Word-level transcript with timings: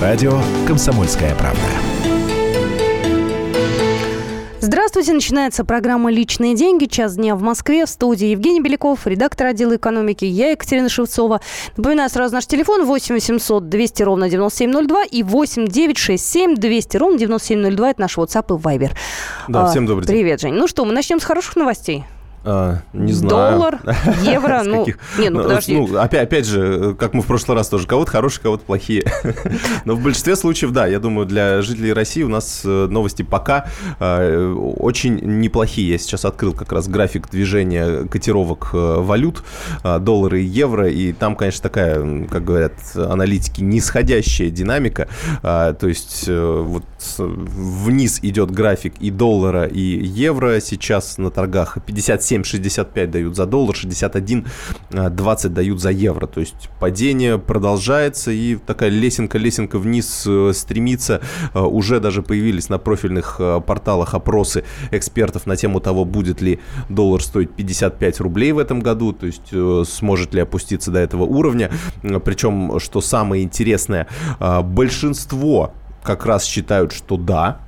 На 0.00 0.06
радио 0.06 0.40
«Комсомольская 0.66 1.34
правда». 1.34 1.60
Здравствуйте, 4.60 5.12
начинается 5.12 5.62
программа 5.62 6.10
«Личные 6.10 6.54
деньги». 6.54 6.86
Час 6.86 7.16
дня 7.16 7.36
в 7.36 7.42
Москве. 7.42 7.84
В 7.84 7.88
студии 7.90 8.28
Евгений 8.28 8.62
Беляков, 8.62 9.06
редактор 9.06 9.48
отдела 9.48 9.76
экономики. 9.76 10.24
Я 10.24 10.52
Екатерина 10.52 10.88
Шевцова. 10.88 11.42
Напоминаю 11.76 12.08
сразу 12.08 12.34
наш 12.34 12.46
телефон 12.46 12.86
8 12.86 13.14
800 13.14 13.68
200 13.68 14.02
ровно 14.02 14.30
9702 14.30 15.04
и 15.04 15.22
8 15.22 15.66
967 15.66 16.54
200 16.54 16.96
ровно 16.96 17.18
9702. 17.18 17.90
Это 17.90 18.00
наш 18.00 18.16
WhatsApp 18.16 18.46
и 18.56 18.58
Viber. 18.58 18.92
Да, 19.48 19.66
всем 19.66 19.84
добрый 19.84 20.06
день. 20.06 20.16
Привет, 20.16 20.40
Жень. 20.40 20.54
Ну 20.54 20.66
что, 20.66 20.86
мы 20.86 20.92
начнем 20.92 21.20
с 21.20 21.24
хороших 21.24 21.56
новостей. 21.56 22.04
А, 22.42 22.78
не 22.94 23.12
знаю. 23.12 23.58
Доллар, 23.58 23.80
евро, 24.22 24.62
ну, 24.64 24.86
не, 25.18 25.28
ну, 25.28 25.38
ну 25.38 25.42
подожди. 25.42 25.76
Ну, 25.76 25.98
опять, 25.98 26.22
опять 26.22 26.46
же, 26.46 26.94
как 26.98 27.12
мы 27.12 27.20
в 27.20 27.26
прошлый 27.26 27.56
раз 27.56 27.68
тоже, 27.68 27.86
кого-то 27.86 28.10
хорошие, 28.10 28.42
кого-то 28.42 28.64
плохие. 28.64 29.04
Но 29.84 29.94
в 29.94 30.02
большинстве 30.02 30.36
случаев, 30.36 30.72
да, 30.72 30.86
я 30.86 31.00
думаю, 31.00 31.26
для 31.26 31.60
жителей 31.60 31.92
России 31.92 32.22
у 32.22 32.28
нас 32.28 32.62
э, 32.64 32.86
новости 32.90 33.22
пока 33.22 33.66
э, 33.98 34.54
очень 34.78 35.16
неплохие. 35.16 35.90
Я 35.90 35.98
сейчас 35.98 36.24
открыл 36.24 36.54
как 36.54 36.72
раз 36.72 36.88
график 36.88 37.28
движения 37.28 38.06
котировок 38.06 38.70
э, 38.72 38.76
валют, 38.76 39.42
э, 39.84 39.98
доллары 39.98 40.40
и 40.40 40.46
евро, 40.46 40.88
и 40.88 41.12
там, 41.12 41.36
конечно, 41.36 41.62
такая, 41.62 42.26
как 42.26 42.42
говорят 42.42 42.72
аналитики, 42.94 43.60
нисходящая 43.60 44.48
динамика. 44.48 45.08
Э, 45.42 45.74
то 45.78 45.88
есть 45.88 46.24
э, 46.26 46.62
вот 46.66 46.84
вниз 47.18 48.20
идет 48.22 48.50
график 48.50 48.94
и 48.98 49.10
доллара, 49.10 49.66
и 49.66 49.80
евро. 49.80 50.58
Сейчас 50.60 51.18
на 51.18 51.30
торгах 51.30 51.76
57 51.84 52.29
67,65 52.38 53.06
дают 53.06 53.36
за 53.36 53.46
доллар, 53.46 53.74
61,20 53.74 54.46
э, 54.92 55.48
дают 55.48 55.80
за 55.80 55.90
евро. 55.90 56.26
То 56.26 56.40
есть 56.40 56.68
падение 56.78 57.38
продолжается, 57.38 58.30
и 58.30 58.56
такая 58.56 58.90
лесенка-лесенка 58.90 59.78
вниз 59.78 60.24
э, 60.26 60.52
стремится. 60.54 61.20
Э, 61.54 61.60
уже 61.60 62.00
даже 62.00 62.22
появились 62.22 62.68
на 62.68 62.78
профильных 62.78 63.40
порталах 63.66 64.14
опросы 64.14 64.64
экспертов 64.90 65.46
на 65.46 65.56
тему 65.56 65.80
того, 65.80 66.04
будет 66.04 66.40
ли 66.40 66.60
доллар 66.88 67.22
стоить 67.22 67.50
55 67.50 68.20
рублей 68.20 68.52
в 68.52 68.58
этом 68.58 68.80
году, 68.80 69.12
то 69.12 69.26
есть 69.26 69.52
сможет 69.90 70.34
ли 70.34 70.40
опуститься 70.40 70.90
до 70.90 70.98
этого 70.98 71.24
уровня. 71.24 71.70
Причем, 72.24 72.78
что 72.78 73.00
самое 73.00 73.42
интересное, 73.42 74.06
большинство 74.38 75.72
как 76.02 76.26
раз 76.26 76.44
считают, 76.44 76.92
что 76.92 77.16
да, 77.16 77.60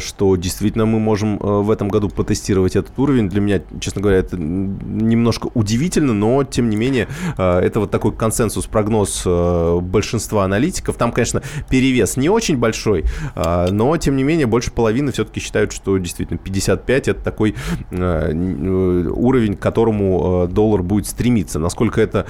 что 0.00 0.36
действительно 0.36 0.86
мы 0.86 0.98
можем 0.98 1.36
э, 1.36 1.60
в 1.60 1.70
этом 1.70 1.88
году 1.88 2.08
потестировать 2.08 2.76
этот 2.76 2.98
уровень. 2.98 3.28
Для 3.28 3.40
меня, 3.40 3.62
честно 3.80 4.00
говоря, 4.00 4.18
это 4.18 4.36
немножко 4.36 5.48
удивительно, 5.54 6.14
но 6.14 6.44
тем 6.44 6.70
не 6.70 6.76
менее 6.76 7.08
э, 7.36 7.58
это 7.60 7.80
вот 7.80 7.90
такой 7.90 8.12
консенсус, 8.12 8.66
прогноз 8.66 9.24
большинства 9.26 10.44
аналитиков. 10.44 10.96
Там, 10.96 11.12
конечно, 11.12 11.42
перевес 11.68 12.16
не 12.16 12.28
очень 12.28 12.56
большой, 12.56 13.04
но 13.34 13.96
тем 13.96 14.16
не 14.16 14.24
менее 14.24 14.46
больше 14.46 14.70
половины 14.70 15.12
все-таки 15.12 15.40
считают, 15.40 15.72
что 15.72 15.96
действительно 15.98 16.38
55 16.38 17.08
это 17.08 17.22
такой 17.22 17.54
уровень, 17.90 19.56
к 19.56 19.60
которому 19.60 20.48
доллар 20.50 20.82
будет 20.82 21.06
стремиться. 21.06 21.58
Насколько 21.58 22.00
это 22.00 22.26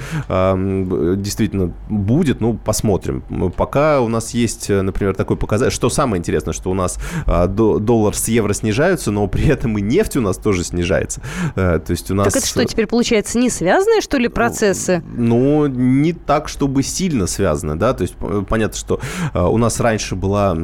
действительно 1.17 1.73
будет, 1.89 2.41
ну, 2.41 2.53
посмотрим. 2.53 3.23
Пока 3.55 4.01
у 4.01 4.07
нас 4.07 4.33
есть, 4.33 4.69
например, 4.69 5.15
такой 5.15 5.37
показатель. 5.37 5.73
Что 5.73 5.89
самое 5.89 6.19
интересное, 6.19 6.53
что 6.53 6.71
у 6.71 6.73
нас 6.73 6.99
доллар 7.45 8.15
с 8.15 8.27
евро 8.27 8.53
снижаются, 8.53 9.11
но 9.11 9.27
при 9.27 9.47
этом 9.47 9.77
и 9.77 9.81
нефть 9.81 10.17
у 10.17 10.21
нас 10.21 10.37
тоже 10.37 10.63
снижается. 10.63 11.21
Э, 11.55 11.79
то 11.85 11.91
есть 11.91 12.09
у 12.11 12.15
нас... 12.15 12.27
Так 12.27 12.37
это 12.37 12.47
что, 12.47 12.65
теперь 12.65 12.87
получается 12.87 13.37
не 13.37 13.49
связанные, 13.49 14.01
что 14.01 14.17
ли, 14.17 14.27
процессы? 14.27 15.03
Ну, 15.15 15.67
не 15.67 16.13
так, 16.13 16.47
чтобы 16.47 16.83
сильно 16.83 17.27
связаны, 17.27 17.75
да, 17.75 17.93
то 17.93 18.03
есть 18.03 18.15
понятно, 18.47 18.77
что 18.77 18.99
э, 19.33 19.41
у 19.41 19.57
нас 19.57 19.79
раньше 19.79 20.15
была 20.15 20.57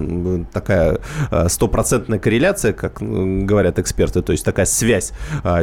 такая 0.52 1.00
э, 1.32 1.50
стопроцентная 1.50 2.20
корреляция, 2.20 2.74
как 2.74 3.00
говорят 3.02 3.80
эксперты, 3.80 4.22
то 4.22 4.32
есть 4.32 4.46
такая 4.46 4.66
связь 4.66 5.12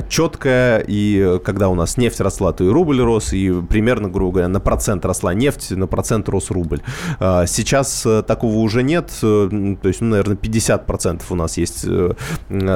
четкая, 0.08 0.84
и 0.86 1.38
когда 1.44 1.68
у 1.68 1.74
нас 1.74 1.96
нефть 1.96 2.20
росла, 2.20 2.52
то 2.52 2.64
и 2.64 2.68
рубль 2.68 3.00
рос, 3.00 3.32
и 3.32 3.52
примерно, 3.62 4.08
грубо 4.08 4.32
говоря, 4.32 4.48
на 4.48 4.60
процент 4.60 5.04
росла 5.04 5.34
нефть, 5.34 5.70
на 5.70 5.86
процент 5.86 6.28
рос 6.28 6.50
рубль. 6.50 6.80
Сейчас 7.18 8.06
такого 8.26 8.56
уже 8.56 8.82
нет, 8.82 9.10
то 9.20 9.78
есть, 9.84 10.00
ну, 10.00 10.08
наверное, 10.08 10.36
50% 10.36 10.99
процентов 11.00 11.32
у 11.32 11.34
нас 11.34 11.56
есть 11.56 11.86
э, 11.88 12.12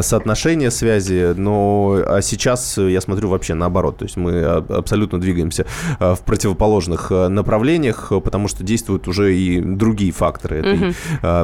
соотношение 0.00 0.70
связи, 0.70 1.34
но 1.36 1.98
а 2.06 2.22
сейчас 2.22 2.78
я 2.78 3.02
смотрю 3.02 3.28
вообще 3.28 3.52
наоборот, 3.52 3.98
то 3.98 4.06
есть 4.06 4.16
мы 4.16 4.42
абсолютно 4.44 5.20
двигаемся 5.20 5.66
э, 6.00 6.14
в 6.14 6.20
противоположных 6.20 7.12
э, 7.12 7.28
направлениях, 7.28 8.12
потому 8.24 8.48
что 8.48 8.64
действуют 8.64 9.08
уже 9.08 9.36
и 9.36 9.60
другие 9.60 10.10
факторы. 10.10 10.56
Этой, 10.56 10.88
угу. 10.88 10.94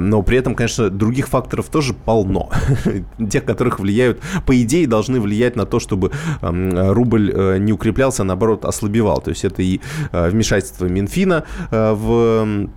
Но 0.01 0.23
при 0.23 0.39
этом, 0.39 0.55
конечно, 0.55 0.89
других 0.89 1.29
факторов 1.29 1.69
тоже 1.69 1.93
полно, 1.93 2.49
тех, 3.31 3.45
которых 3.45 3.79
влияют, 3.79 4.21
по 4.47 4.59
идее, 4.63 4.87
должны 4.87 5.21
влиять 5.21 5.57
на 5.57 5.67
то, 5.67 5.81
чтобы 5.81 6.13
рубль 6.41 7.59
не 7.59 7.73
укреплялся, 7.73 8.23
а 8.23 8.25
наоборот 8.25 8.65
ослабевал. 8.65 9.21
То 9.21 9.31
есть 9.31 9.45
это 9.45 9.63
и 9.63 9.81
вмешательство 10.13 10.87
Минфина 10.87 11.45
в 11.71 12.69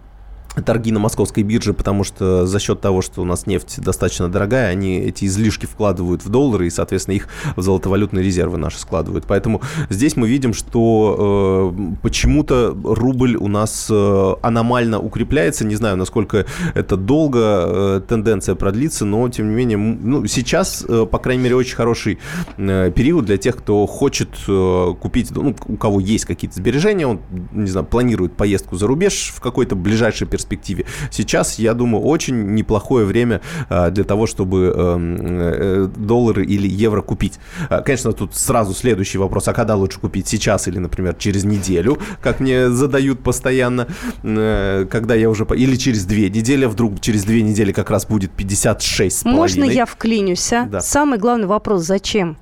торги 0.61 0.91
на 0.91 0.99
московской 0.99 1.43
бирже, 1.43 1.73
потому 1.73 2.03
что 2.03 2.45
за 2.45 2.59
счет 2.59 2.81
того, 2.81 3.01
что 3.01 3.21
у 3.21 3.25
нас 3.25 3.47
нефть 3.47 3.81
достаточно 3.81 4.29
дорогая, 4.29 4.69
они 4.69 4.99
эти 4.99 5.25
излишки 5.25 5.65
вкладывают 5.65 6.23
в 6.23 6.29
доллары 6.29 6.67
и, 6.67 6.69
соответственно, 6.69 7.15
их 7.15 7.27
в 7.55 7.61
золотовалютные 7.61 8.23
резервы 8.23 8.57
наши 8.57 8.79
складывают. 8.79 9.25
Поэтому 9.27 9.61
здесь 9.89 10.15
мы 10.15 10.27
видим, 10.27 10.53
что 10.53 11.73
э, 11.75 11.95
почему-то 12.01 12.77
рубль 12.83 13.35
у 13.35 13.47
нас 13.47 13.87
э, 13.89 14.33
аномально 14.41 14.99
укрепляется. 14.99 15.65
Не 15.65 15.75
знаю, 15.75 15.97
насколько 15.97 16.45
это 16.75 16.97
долго 16.97 17.39
э, 17.39 18.01
тенденция 18.07 18.55
продлится, 18.55 19.05
но, 19.05 19.27
тем 19.29 19.49
не 19.49 19.55
менее, 19.55 19.77
ну, 19.77 20.27
сейчас, 20.27 20.85
э, 20.87 21.07
по 21.09 21.17
крайней 21.17 21.43
мере, 21.43 21.55
очень 21.55 21.75
хороший 21.75 22.19
э, 22.57 22.91
период 22.95 23.25
для 23.25 23.37
тех, 23.37 23.57
кто 23.57 23.85
хочет 23.87 24.29
э, 24.47 24.93
купить, 24.99 25.31
ну, 25.31 25.55
у 25.67 25.77
кого 25.77 25.99
есть 25.99 26.25
какие-то 26.25 26.57
сбережения, 26.57 27.07
он, 27.07 27.21
не 27.51 27.67
знаю, 27.67 27.85
планирует 27.87 28.33
поездку 28.33 28.75
за 28.75 28.87
рубеж 28.87 29.33
в 29.35 29.41
какой-то 29.41 29.75
ближайший 29.75 30.27
перспективе 30.27 30.42
перспективе. 30.43 30.85
Сейчас, 31.11 31.59
я 31.59 31.73
думаю, 31.73 32.03
очень 32.03 32.53
неплохое 32.53 33.05
время 33.05 33.41
а, 33.69 33.89
для 33.89 34.03
того, 34.03 34.27
чтобы 34.27 34.73
эм, 34.75 35.17
э, 35.19 35.87
доллары 35.95 36.45
или 36.45 36.67
евро 36.67 37.01
купить. 37.01 37.39
А, 37.69 37.81
конечно, 37.81 38.13
тут 38.13 38.35
сразу 38.35 38.73
следующий 38.73 39.17
вопрос, 39.17 39.47
а 39.47 39.53
когда 39.53 39.75
лучше 39.75 39.99
купить? 39.99 40.27
Сейчас 40.27 40.67
или, 40.67 40.79
например, 40.79 41.15
через 41.15 41.43
неделю, 41.43 41.97
как 42.21 42.39
мне 42.39 42.69
задают 42.69 43.23
постоянно, 43.23 43.87
э, 44.23 44.85
когда 44.89 45.15
я 45.15 45.29
уже... 45.29 45.47
Или 45.55 45.75
через 45.75 46.05
две 46.05 46.29
недели, 46.29 46.65
вдруг 46.65 46.99
через 46.99 47.23
две 47.23 47.41
недели 47.41 47.71
как 47.71 47.89
раз 47.89 48.05
будет 48.05 48.31
56 48.31 49.25
Можно 49.25 49.63
я 49.63 49.85
вклинюсь, 49.85 50.53
а? 50.53 50.65
Да. 50.65 50.81
Самый 50.81 51.19
главный 51.19 51.47
вопрос, 51.47 51.83
зачем? 51.83 52.37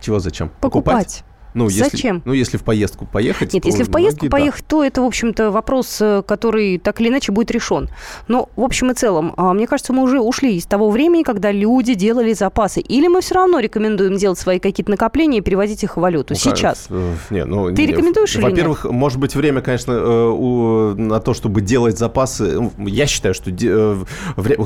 Чего 0.00 0.18
зачем? 0.20 0.50
Покупать. 0.60 0.94
Покупать. 0.94 1.27
Ну, 1.54 1.68
Зачем? 1.70 2.16
Если, 2.16 2.28
ну, 2.28 2.32
если 2.32 2.56
в 2.56 2.62
поездку 2.62 3.06
поехать. 3.06 3.54
Нет, 3.54 3.64
если 3.64 3.82
в 3.82 3.90
поездку 3.90 4.26
многие, 4.26 4.30
поехать, 4.30 4.62
да. 4.62 4.66
то 4.68 4.84
это, 4.84 5.02
в 5.02 5.06
общем-то, 5.06 5.50
вопрос, 5.50 5.98
э, 6.00 6.22
который 6.26 6.78
так 6.78 7.00
или 7.00 7.08
иначе 7.08 7.32
будет 7.32 7.50
решен. 7.50 7.88
Но, 8.28 8.48
в 8.54 8.62
общем 8.62 8.90
и 8.90 8.94
целом, 8.94 9.34
а, 9.36 9.52
мне 9.54 9.66
кажется, 9.66 9.92
мы 9.92 10.02
уже 10.02 10.20
ушли 10.20 10.56
из 10.56 10.66
того 10.66 10.90
времени, 10.90 11.22
когда 11.22 11.50
люди 11.50 11.94
делали 11.94 12.32
запасы. 12.32 12.80
Или 12.80 13.08
мы 13.08 13.20
все 13.22 13.34
равно 13.34 13.60
рекомендуем 13.60 14.16
делать 14.16 14.38
свои 14.38 14.58
какие-то 14.58 14.90
накопления 14.90 15.38
и 15.38 15.40
переводить 15.40 15.82
их 15.84 15.96
в 15.96 16.00
валюту 16.00 16.34
ну, 16.34 16.38
сейчас? 16.38 16.86
Э, 16.90 17.14
не, 17.30 17.44
ну, 17.44 17.74
Ты 17.74 17.82
не, 17.82 17.88
рекомендуешь 17.88 18.34
или 18.36 18.42
Во-первых, 18.42 18.84
может 18.84 19.18
быть, 19.18 19.34
время, 19.34 19.62
конечно, 19.62 19.92
э, 19.92 20.94
на 20.96 21.20
то, 21.20 21.34
чтобы 21.34 21.60
делать 21.62 21.98
запасы. 21.98 22.60
Ну, 22.60 22.72
я 22.86 23.06
считаю, 23.06 23.34
что... 23.34 23.50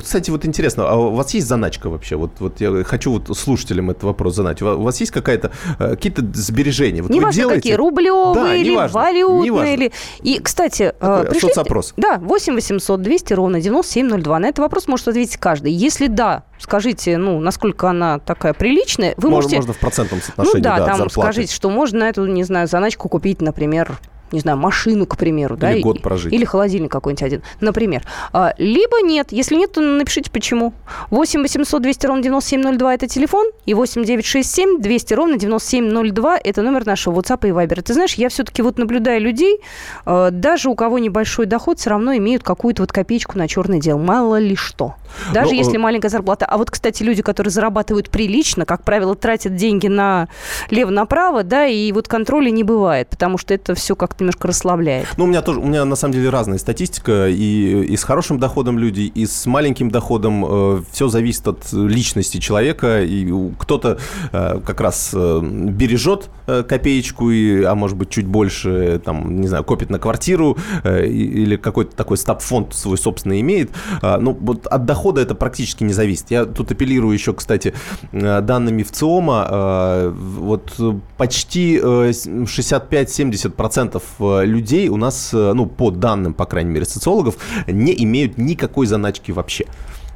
Кстати, 0.03 0.31
вот 0.31 0.45
интересно, 0.45 0.89
а 0.89 0.97
у 0.97 1.15
вас 1.15 1.33
есть 1.35 1.47
заначка 1.47 1.89
вообще? 1.89 2.17
Вот, 2.17 2.33
вот 2.41 2.61
я 2.61 2.83
хочу 2.85 3.13
вот 3.13 3.37
слушателям 3.37 3.91
этот 3.91 4.03
вопрос 4.03 4.35
задать. 4.35 4.61
У 4.63 4.83
вас 4.83 4.99
есть 5.01 5.13
какая-то 5.13 5.53
какие-то 5.79 6.23
сбережения 6.35 6.72
сбережения. 6.73 7.03
Вот 7.03 7.11
не 7.11 7.21
важно, 7.21 7.41
делаете... 7.41 7.61
какие, 7.61 7.75
рублевые 7.75 8.35
да, 8.35 8.55
или 8.55 8.75
важно, 8.75 9.01
валютные. 9.01 9.75
Или... 9.75 9.93
И, 10.23 10.39
кстати, 10.39 10.93
Такой 10.99 11.27
пришлите... 11.27 11.55
соцопрос. 11.55 11.95
Да, 11.97 12.19
8 12.19 12.55
800 12.55 13.03
200 13.03 13.35
ровно 13.35 13.61
9702. 13.61 14.39
На 14.39 14.47
этот 14.47 14.61
вопрос 14.61 14.89
может 14.89 15.09
ответить 15.09 15.37
каждый. 15.37 15.73
Если 15.73 16.07
да, 16.07 16.45
скажите, 16.59 17.19
ну, 17.19 17.41
насколько 17.41 17.91
она 17.91 18.19
такая 18.19 18.55
приличная, 18.55 19.15
вы 19.17 19.31
можно, 19.31 19.37
можете... 19.37 19.57
Можно 19.57 19.73
в 19.75 19.79
процентном 19.79 20.21
соотношении, 20.21 20.57
ну, 20.57 20.63
да, 20.63 20.79
да, 20.79 20.87
там 20.87 20.97
зарплаты. 20.99 21.33
скажите, 21.33 21.55
что 21.55 21.71
можно 21.71 22.01
на 22.01 22.09
эту, 22.09 22.27
не 22.27 22.45
знаю, 22.45 22.67
заначку 22.67 23.09
купить, 23.09 23.41
например, 23.41 23.99
не 24.33 24.41
знаю, 24.41 24.59
машину, 24.59 25.07
к 25.07 25.17
примеру. 25.17 25.57
Или 25.57 25.61
да, 25.61 25.81
год 25.81 26.03
прожить. 26.03 26.33
Или 26.33 26.45
холодильник 26.45 26.91
какой-нибудь 26.91 27.23
один, 27.23 27.43
например. 27.61 28.03
А, 28.33 28.55
либо 28.59 29.03
нет. 29.03 29.33
Если 29.33 29.57
нет, 29.57 29.73
то 29.73 29.81
напишите 29.81 30.31
почему. 30.31 30.73
8 31.11 31.43
800 31.43 31.83
200 31.83 32.07
ровно 32.07 32.23
9702– 32.23 32.95
это 32.95 33.09
телефон, 33.09 33.47
и 33.67 33.75
8 33.75 34.05
967 34.05 34.81
200 34.81 35.15
ровно 35.15 35.37
9702– 35.39 36.39
это 36.45 36.63
номер 36.63 36.87
нашего 36.87 37.21
WhatsApp 37.21 37.49
и 37.49 37.53
Viber. 37.53 37.83
Ты 37.83 37.95
знаешь, 37.95 38.15
я 38.15 38.29
все-таки 38.29 38.63
вот 38.63 38.79
наблюдаю 38.79 39.21
людей, 39.21 39.61
а, 40.05 40.31
даже 40.31 40.69
у 40.69 40.75
кого 40.75 40.99
небольшой 40.99 41.47
доход, 41.47 41.79
все 41.79 41.91
равно 41.91 42.17
имеют 42.17 42.43
какую-то 42.43 42.83
вот 42.83 42.93
копеечку 42.93 43.39
на 43.39 43.49
черное 43.49 43.79
дело. 43.79 43.99
Мало 43.99 44.39
ли 44.39 44.57
что. 44.57 44.95
Даже 45.33 45.51
Но, 45.51 45.53
ну, 45.53 45.59
если 45.59 45.77
э, 45.77 45.79
маленькая 45.79 46.09
зарплата. 46.09 46.47
А 46.47 46.57
вот, 46.57 46.71
кстати, 46.71 47.03
люди, 47.03 47.23
которые 47.23 47.51
зарабатывают 47.51 48.11
прилично, 48.11 48.65
как 48.65 48.83
правило, 48.83 49.15
тратят 49.15 49.55
деньги 49.57 49.89
на 49.89 50.29
лево-направо, 50.71 51.43
да, 51.43 51.67
и 51.67 51.93
вот 51.93 52.09
контроля 52.09 52.51
не 52.51 52.65
бывает, 52.65 53.09
потому 53.09 53.39
что 53.39 53.55
это 53.55 53.75
все 53.75 53.95
как-то 53.95 54.22
немножко 54.23 54.49
расслабляет. 54.49 55.09
Ну, 55.17 55.25
у 55.25 55.27
меня 55.27 55.43
тоже, 55.43 55.61
у 55.61 55.67
меня 55.67 55.85
на 55.85 55.97
самом 55.97 56.15
деле 56.15 56.31
разная 56.31 56.59
статистика, 56.59 57.29
и, 57.29 57.85
и 57.85 57.97
с 57.97 58.05
хорошим 58.05 58.39
доходом 58.39 58.79
люди, 58.79 59.03
и 59.03 59.27
с 59.27 59.47
маленьким 59.47 59.91
доходом. 59.91 60.45
Э, 60.45 60.83
все 60.91 61.09
зависит 61.09 61.47
от 61.49 61.73
личности 61.73 62.39
человека, 62.39 63.03
и 63.03 63.33
кто-то 63.59 63.99
э, 64.33 64.61
как 64.65 64.81
раз 64.81 65.11
э, 65.15 65.41
бережет 65.43 66.31
э, 66.47 66.63
копеечку, 66.63 67.31
и, 67.31 67.63
а 67.63 67.75
может 67.75 67.97
быть 67.97 68.11
чуть 68.11 68.27
больше, 68.27 69.01
там, 69.05 69.41
не 69.41 69.49
знаю, 69.49 69.65
копит 69.65 69.91
на 69.91 69.99
квартиру, 69.99 70.57
э, 70.85 71.07
или 71.07 71.57
какой-то 71.57 71.97
такой 71.97 72.17
стаб-фонд 72.17 72.75
свой 72.75 72.99
собственный 72.99 73.41
имеет. 73.41 73.71
Э, 74.03 74.19
ну, 74.19 74.37
вот 74.41 74.67
от 74.67 74.85
дохода 74.85 75.21
это 75.21 75.35
практически 75.35 75.85
не 75.85 75.93
зависит. 75.93 76.31
Я 76.31 76.45
тут 76.45 76.71
апеллирую 76.71 77.13
еще, 77.13 77.33
кстати, 77.33 77.75
э, 78.13 78.41
данными 78.41 78.83
ВЦИОМа, 78.83 79.49
э, 79.51 80.13
вот 80.15 80.81
почти 81.17 81.79
65-70% 81.79 83.97
э, 83.97 84.01
людей 84.21 84.89
у 84.89 84.97
нас, 84.97 85.31
ну, 85.33 85.67
по 85.67 85.91
данным, 85.91 86.35
по 86.35 86.47
крайней 86.47 86.71
мере, 86.71 86.85
социологов, 86.85 87.37
не 87.67 87.95
имеют 88.05 88.39
никакой 88.39 88.87
заначки 88.87 89.33
вообще. 89.33 89.67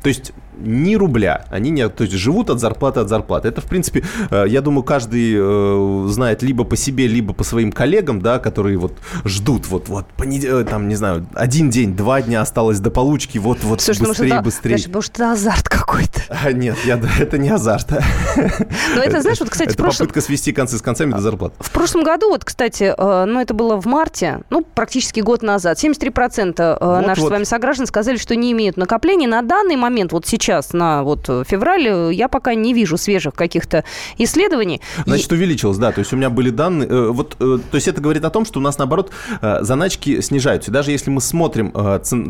То 0.02 0.08
есть 0.08 0.32
ни 0.58 0.94
рубля. 0.94 1.44
Они 1.50 1.70
не, 1.70 1.88
то 1.88 2.05
есть 2.05 2.14
живут 2.14 2.50
от 2.50 2.61
зарплаты 2.61 3.00
от 3.00 3.08
зарплаты. 3.08 3.49
Это, 3.49 3.61
в 3.61 3.67
принципе, 3.67 4.05
э, 4.31 4.44
я 4.49 4.61
думаю, 4.61 4.82
каждый 4.82 5.35
э, 5.37 6.08
знает 6.08 6.43
либо 6.43 6.64
по 6.64 6.76
себе, 6.76 7.06
либо 7.06 7.35
по 7.35 7.44
своим 7.44 7.73
коллегам, 7.73 8.20
да, 8.20 8.38
которые 8.38 8.79
вот 8.79 8.94
ждут, 9.25 9.67
вот, 9.69 9.88
вот, 9.88 10.06
понед... 10.17 10.44
Э, 10.44 10.64
там, 10.64 10.88
не 10.88 10.94
знаю, 10.94 11.26
один 11.35 11.70
день, 11.70 11.94
два 11.94 12.23
дня 12.23 12.41
осталось 12.41 12.81
до 12.81 12.91
получки, 12.91 13.38
вот, 13.38 13.62
вот, 13.62 13.81
Слушай, 13.81 14.03
ну, 14.03 14.08
быстрее, 14.08 14.29
может, 14.29 14.44
быстрее. 14.44 14.76
Это, 14.76 14.91
может, 14.91 15.14
это 15.14 15.32
азарт 15.32 15.69
какой-то. 15.69 16.20
А, 16.47 16.53
нет, 16.53 16.76
я, 16.85 17.00
это 17.19 17.38
не 17.38 17.49
азарт. 17.49 17.91
Ну, 17.91 19.00
это, 19.00 19.20
знаешь, 19.20 19.41
вот, 19.41 19.50
кстати, 19.50 19.70
это 19.70 19.79
прошлом... 19.79 20.06
попытка 20.06 20.20
свести 20.20 20.53
концы 20.53 20.79
с 20.79 20.82
концами 20.82 21.12
до 21.12 21.20
зарплаты. 21.20 21.55
В 21.61 21.70
прошлом 21.70 22.05
году, 22.05 22.29
вот, 22.29 22.44
кстати, 22.44 22.94
ну, 22.97 23.41
это 23.41 23.55
было 23.55 23.81
в 23.81 23.87
марте, 23.87 24.41
ну, 24.50 24.62
практически 24.62 25.20
год 25.20 25.43
назад, 25.43 25.82
73% 25.82 26.79
вот, 26.81 27.06
наших 27.06 27.25
вот. 27.25 27.29
с 27.29 27.31
вами 27.31 27.44
сограждан 27.44 27.87
сказали, 27.87 28.17
что 28.17 28.37
не 28.37 28.53
имеют 28.53 28.76
накоплений. 28.76 29.26
На 29.26 29.43
данный 29.43 29.76
момент, 29.76 30.12
вот 30.12 30.26
сейчас, 30.26 30.45
на 30.72 31.02
вот 31.02 31.26
февраль, 31.46 32.12
я 32.14 32.28
пока 32.28 32.54
не 32.54 32.72
вижу 32.72 32.96
свежих 32.96 33.34
каких-то 33.34 33.84
исследований. 34.19 34.81
Значит, 35.04 35.32
увеличилось, 35.32 35.78
да. 35.78 35.93
То 35.93 36.00
есть 36.00 36.12
у 36.12 36.16
меня 36.16 36.31
были 36.31 36.50
данные. 36.50 36.88
Э, 36.88 37.08
вот, 37.10 37.37
э, 37.40 37.58
то 37.70 37.75
есть 37.75 37.88
это 37.88 38.00
говорит 38.00 38.25
о 38.25 38.31
том, 38.31 38.44
что 38.44 38.60
у 38.60 38.62
нас, 38.62 38.78
наоборот, 38.78 39.10
э, 39.40 39.58
заначки 39.62 40.20
снижаются. 40.20 40.70
И 40.70 40.75
даже 40.75 40.90
если 40.90 41.10
мы 41.10 41.20
смотрим 41.20 41.72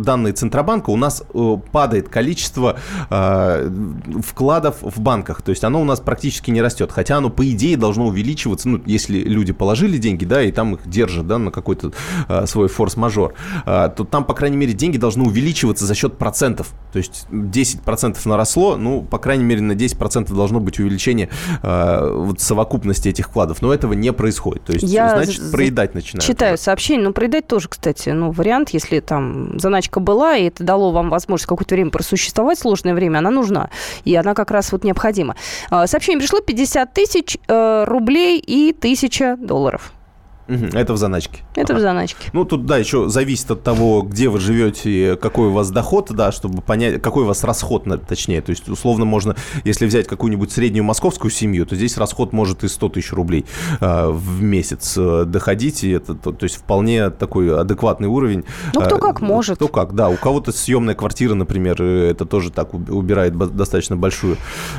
данные 0.02 0.32
Центробанка, 0.32 0.90
у 0.90 0.96
нас 0.96 1.22
падает 1.72 2.08
количество 2.08 2.78
вкладов 3.08 4.76
в 4.80 5.00
банках. 5.00 5.42
То 5.42 5.50
есть 5.50 5.64
оно 5.64 5.80
у 5.80 5.84
нас 5.84 6.00
практически 6.00 6.50
не 6.50 6.62
растет. 6.62 6.90
Хотя 6.92 7.16
оно, 7.16 7.30
по 7.30 7.48
идее, 7.50 7.76
должно 7.76 8.06
увеличиваться, 8.06 8.68
ну, 8.68 8.82
если 8.86 9.18
люди 9.18 9.52
положили 9.52 9.98
деньги, 9.98 10.24
да, 10.24 10.42
и 10.42 10.52
там 10.52 10.74
их 10.74 10.88
держат, 10.88 11.26
да, 11.26 11.38
на 11.38 11.50
какой-то 11.50 11.92
свой 12.46 12.68
форс-мажор, 12.68 13.34
то 13.64 14.06
там, 14.10 14.24
по 14.24 14.34
крайней 14.34 14.56
мере, 14.56 14.72
деньги 14.72 14.98
должны 14.98 15.24
увеличиваться 15.24 15.86
за 15.86 15.94
счет 15.94 16.18
процентов. 16.18 16.72
То 16.92 16.98
есть 16.98 17.26
10% 17.30 18.06
наросло, 18.25 18.76
ну, 18.76 19.03
по 19.03 19.19
крайней 19.19 19.44
мере, 19.44 19.61
на 19.61 19.73
10% 19.73 20.35
должно 20.35 20.61
быть 20.61 20.79
увеличение 20.79 21.29
э, 21.62 22.11
вот 22.12 22.41
совокупности 22.41 23.08
этих 23.08 23.26
вкладов. 23.26 23.62
Но 23.62 23.73
этого 23.73 23.93
не 23.93 24.12
происходит. 24.12 24.64
То 24.64 24.73
есть, 24.73 24.85
Я 24.85 25.11
значит, 25.11 25.50
проедать 25.50 25.94
начинают. 25.94 26.25
Читаю 26.25 26.55
уже. 26.55 26.62
сообщение, 26.62 27.06
но 27.06 27.12
проедать 27.12 27.47
тоже, 27.47 27.69
кстати, 27.69 28.11
ну, 28.11 28.31
вариант, 28.31 28.70
если 28.70 29.00
там 29.00 29.58
заначка 29.58 30.00
была, 30.00 30.37
и 30.37 30.47
это 30.49 30.64
дало 30.64 30.93
вам 30.93 31.11
возможность 31.11 31.49
какое-то 31.49 31.75
время 31.75 31.91
просуществовать, 31.91 32.58
сложное 32.58 32.94
время, 32.94 33.19
она 33.19 33.31
нужна. 33.31 33.70
И 34.05 34.14
она 34.14 34.35
как 34.35 34.50
раз 34.50 34.73
вот 34.73 34.85
необходима. 34.85 35.37
А, 35.70 35.87
сообщение 35.87 36.20
пришло 36.20 36.41
50 36.41 36.93
тысяч 36.93 37.38
э, 37.49 37.85
рублей 37.87 38.38
и 38.38 38.73
тысяча 38.73 39.37
долларов. 39.37 39.93
Это 40.48 40.93
в 40.93 40.96
заначке. 40.96 41.43
Это 41.54 41.72
ага. 41.72 41.81
в 41.81 41.82
заначке. 41.82 42.31
Ну, 42.32 42.44
тут, 42.44 42.66
да, 42.66 42.78
еще 42.78 43.08
зависит 43.08 43.50
от 43.50 43.62
того, 43.62 44.02
где 44.02 44.28
вы 44.28 44.38
живете, 44.38 45.16
какой 45.16 45.48
у 45.48 45.52
вас 45.52 45.70
доход, 45.70 46.10
да, 46.12 46.32
чтобы 46.32 46.62
понять, 46.62 47.02
какой 47.02 47.25
у 47.25 47.26
вас 47.26 47.44
расход, 47.44 47.84
точнее. 48.06 48.40
То 48.43 48.50
есть, 48.50 48.69
условно, 48.69 49.04
можно, 49.04 49.37
если 49.64 49.87
взять 49.87 50.06
какую-нибудь 50.06 50.50
среднюю 50.52 50.84
московскую 50.84 51.31
семью, 51.31 51.66
то 51.66 51.75
здесь 51.75 51.96
расход 51.96 52.32
может 52.32 52.64
и 52.64 52.69
100 52.69 52.88
тысяч 52.90 53.12
рублей 53.12 53.46
э, 53.81 54.08
в 54.08 54.43
месяц 54.43 54.94
э, 54.96 55.25
доходить, 55.26 55.84
и 55.84 55.90
это, 55.90 56.14
то, 56.14 56.32
то 56.32 56.44
есть, 56.44 56.56
вполне 56.56 57.10
такой 57.10 57.58
адекватный 57.58 58.08
уровень. 58.08 58.44
Ну, 58.75 58.81
кто 58.81 58.99
как 58.99 59.20
может. 59.20 59.56
Кто 59.56 59.69
как, 59.69 59.94
да. 59.94 60.08
У 60.08 60.16
кого-то 60.16 60.52
съемная 60.52 60.94
квартира, 60.94 61.34
например, 61.34 61.76
э, 61.81 62.10
это 62.10 62.25
тоже 62.25 62.50
так 62.50 62.75
убирает 62.75 63.37
достаточно 63.37 63.96
большую, 63.96 64.37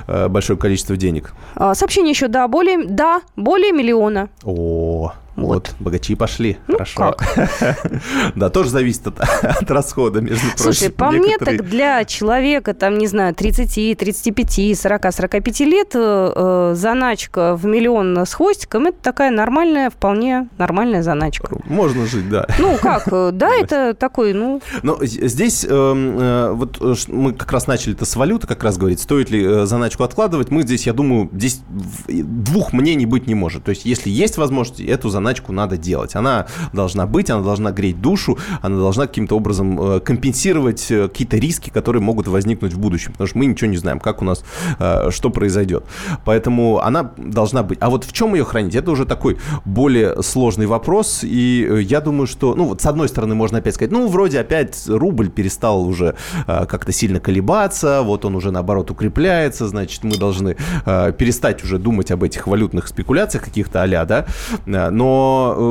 э, 0.07 0.27
большое 0.27 0.57
количество 0.57 0.95
денег. 0.95 1.33
А, 1.55 1.75
сообщение 1.75 2.11
еще, 2.11 2.27
да, 2.27 2.47
более, 2.47 2.85
да, 2.85 3.21
более 3.35 3.71
миллиона. 3.71 4.29
О, 4.43 5.13
вот. 5.37 5.53
вот, 5.53 5.75
богачи 5.79 6.15
пошли. 6.15 6.57
Ну, 6.67 6.73
Хорошо. 6.73 7.15
Да, 8.35 8.49
тоже 8.49 8.69
зависит 8.69 9.07
от, 9.07 9.19
от 9.19 9.71
расхода, 9.71 10.19
между 10.19 10.47
прочим. 10.47 10.57
Слушай, 10.57 10.89
по 10.89 11.11
мне 11.11 11.37
так 11.37 11.63
для 11.63 12.03
человека, 12.05 12.73
там, 12.73 12.97
не 12.97 13.07
знаю, 13.07 13.33
30, 13.33 13.97
35, 13.97 14.77
40, 14.77 15.13
45 15.13 15.59
лет 15.61 15.91
э, 15.93 16.33
э, 16.35 16.73
заначка 16.75 17.55
в 17.55 17.65
миллион 17.65 18.17
с 18.17 18.33
хвостиком, 18.33 18.87
это 18.87 18.97
такая 19.01 19.31
нормальная, 19.31 19.89
вполне 19.89 20.49
нормальная 20.57 21.03
заначка. 21.03 21.57
Можно 21.65 22.05
жить, 22.05 22.29
да. 22.29 22.47
Ну, 22.59 22.75
как, 22.81 23.07
да, 23.33 23.55
это 23.55 23.93
такой, 23.93 24.33
ну... 24.33 24.61
Но 24.81 24.97
здесь 25.01 25.65
эм, 25.69 26.19
э, 26.19 26.51
вот 26.51 26.77
э, 26.81 26.95
мы 27.07 27.33
как 27.33 27.51
раз 27.51 27.67
начали 27.67 27.95
это 27.95 28.05
с 28.05 28.15
валюты, 28.15 28.47
как 28.47 28.63
раз 28.63 28.77
говорить, 28.77 28.99
стоит 28.99 29.29
ли 29.29 29.43
э, 29.43 29.65
заначку 29.65 30.03
откладывать. 30.03 30.49
Мы 30.49 30.63
здесь, 30.63 30.87
я 30.87 30.93
думаю, 30.93 31.29
здесь 31.31 31.61
двух 32.07 32.73
мнений 32.73 33.05
быть 33.05 33.27
не 33.27 33.35
может. 33.35 33.63
То 33.63 33.69
есть, 33.69 33.85
если 33.85 34.09
есть 34.09 34.37
возможность, 34.37 34.81
эту 34.81 35.09
заначку 35.09 35.26
заначку 35.27 35.51
надо 35.51 35.77
делать. 35.77 36.15
Она 36.15 36.45
должна 36.73 37.05
быть, 37.05 37.29
она 37.29 37.43
должна 37.43 37.71
греть 37.71 38.01
душу, 38.01 38.37
она 38.61 38.77
должна 38.77 39.07
каким-то 39.07 39.35
образом 39.35 39.79
э, 39.79 39.99
компенсировать 39.99 40.91
э, 40.91 41.07
какие-то 41.07 41.37
риски, 41.37 41.69
которые 41.69 42.01
могут 42.01 42.27
возникнуть 42.27 42.73
в 42.73 42.79
будущем. 42.79 43.11
Потому 43.11 43.27
что 43.27 43.37
мы 43.37 43.45
ничего 43.45 43.69
не 43.69 43.77
знаем, 43.77 43.99
как 43.99 44.21
у 44.21 44.25
нас, 44.25 44.43
э, 44.79 45.11
что 45.11 45.29
произойдет. 45.29 45.83
Поэтому 46.23 46.79
она 46.79 47.11
должна 47.17 47.63
быть. 47.63 47.77
А 47.81 47.89
вот 47.89 48.05
в 48.05 48.13
чем 48.13 48.35
ее 48.35 48.45
хранить? 48.45 48.75
Это 48.75 48.91
уже 48.91 49.05
такой 49.05 49.37
более 49.65 50.23
сложный 50.23 50.65
вопрос. 50.65 51.23
И 51.23 51.67
я 51.89 51.99
думаю, 52.01 52.27
что, 52.27 52.55
ну, 52.55 52.65
вот 52.65 52.81
с 52.81 52.85
одной 52.85 53.09
стороны, 53.09 53.35
можно 53.35 53.57
опять 53.57 53.75
сказать, 53.75 53.91
ну, 53.91 54.07
вроде 54.07 54.39
опять 54.39 54.87
рубль 54.87 55.29
перестал 55.29 55.87
уже 55.87 56.15
как-то 56.45 56.91
сильно 56.91 57.19
колебаться, 57.19 58.01
вот 58.03 58.25
он 58.25 58.35
уже, 58.35 58.51
наоборот, 58.51 58.91
укрепляется, 58.91 59.67
значит, 59.67 60.03
мы 60.03 60.17
должны 60.17 60.55
перестать 60.85 61.63
уже 61.63 61.77
думать 61.77 62.11
об 62.11 62.23
этих 62.23 62.47
валютных 62.47 62.87
спекуляциях 62.87 63.43
каких-то 63.43 63.83
а 63.83 64.05
да, 64.05 64.25
но 64.65 65.16
э, 65.55 65.61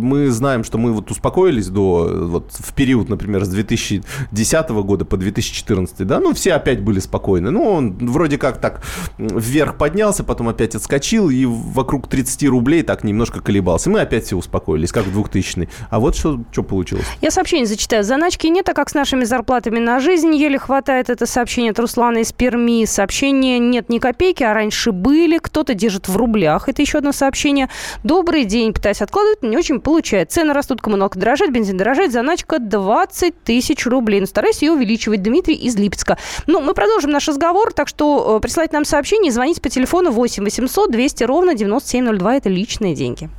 мы 0.00 0.30
знаем, 0.30 0.64
что 0.64 0.78
мы 0.78 0.92
вот 0.92 1.10
успокоились 1.10 1.68
до, 1.68 2.10
вот 2.28 2.52
в 2.52 2.74
период, 2.74 3.08
например, 3.08 3.44
с 3.44 3.48
2010 3.48 4.70
года 4.70 5.04
по 5.04 5.16
2014, 5.16 6.06
да, 6.06 6.20
ну, 6.20 6.34
все 6.34 6.52
опять 6.52 6.80
были 6.82 7.00
спокойны. 7.00 7.50
Ну, 7.50 7.64
он 7.64 7.98
вроде 8.00 8.38
как 8.38 8.58
так 8.58 8.82
вверх 9.18 9.76
поднялся, 9.76 10.24
потом 10.24 10.48
опять 10.48 10.74
отскочил, 10.74 11.30
и 11.30 11.44
вокруг 11.44 12.08
30 12.08 12.48
рублей 12.48 12.82
так 12.82 13.04
немножко 13.04 13.40
колебался. 13.40 13.90
Мы 13.90 14.00
опять 14.00 14.24
все 14.24 14.36
успокоились, 14.36 14.92
как 14.92 15.04
в 15.04 15.12
2000 15.12 15.68
А 15.90 16.00
вот 16.00 16.16
что, 16.16 16.40
что 16.52 16.62
получилось. 16.62 17.06
Я 17.20 17.30
сообщение 17.30 17.66
зачитаю. 17.66 18.04
Заначки 18.04 18.46
нет, 18.46 18.68
а 18.68 18.74
как 18.74 18.90
с 18.90 18.94
нашими 18.94 19.24
зарплатами 19.24 19.78
на 19.78 20.00
жизнь 20.00 20.34
еле 20.34 20.58
хватает. 20.58 21.10
Это 21.10 21.26
сообщение 21.26 21.72
от 21.72 21.78
Руслана 21.78 22.18
из 22.18 22.32
Перми. 22.32 22.84
Сообщение 22.84 23.58
нет 23.58 23.88
ни 23.88 23.98
копейки, 23.98 24.42
а 24.42 24.54
раньше 24.54 24.92
были. 24.92 25.38
Кто-то 25.38 25.74
держит 25.74 26.08
в 26.08 26.16
рублях. 26.16 26.68
Это 26.68 26.82
еще 26.82 26.98
одно 26.98 27.12
сообщение. 27.12 27.68
Добрый 28.02 28.44
день, 28.44 28.72
пытаюсь 28.72 28.89
откладывать, 28.98 29.42
не 29.42 29.56
очень 29.56 29.80
получается. 29.80 30.40
Цены 30.40 30.52
растут, 30.52 30.80
коммуналка 30.80 31.18
дорожает, 31.18 31.52
бензин 31.52 31.76
дорожает, 31.76 32.12
заначка 32.12 32.58
20 32.58 33.42
тысяч 33.44 33.86
рублей. 33.86 34.20
Но 34.20 34.26
стараюсь 34.26 34.62
ее 34.62 34.72
увеличивать. 34.72 35.22
Дмитрий 35.22 35.54
из 35.54 35.76
Липецка. 35.76 36.18
Ну, 36.46 36.60
мы 36.60 36.74
продолжим 36.74 37.10
наш 37.10 37.28
разговор, 37.28 37.72
так 37.72 37.88
что 37.88 38.36
э, 38.36 38.40
присылайте 38.40 38.74
нам 38.74 38.84
сообщение, 38.84 39.32
звоните 39.32 39.60
по 39.60 39.68
телефону 39.68 40.10
8 40.10 40.42
800 40.44 40.90
200 40.90 41.24
ровно 41.24 41.54
9702. 41.54 42.36
Это 42.36 42.48
личные 42.48 42.94
деньги. 42.94 43.30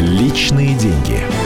Личные 0.00 0.74
деньги. 0.74 1.45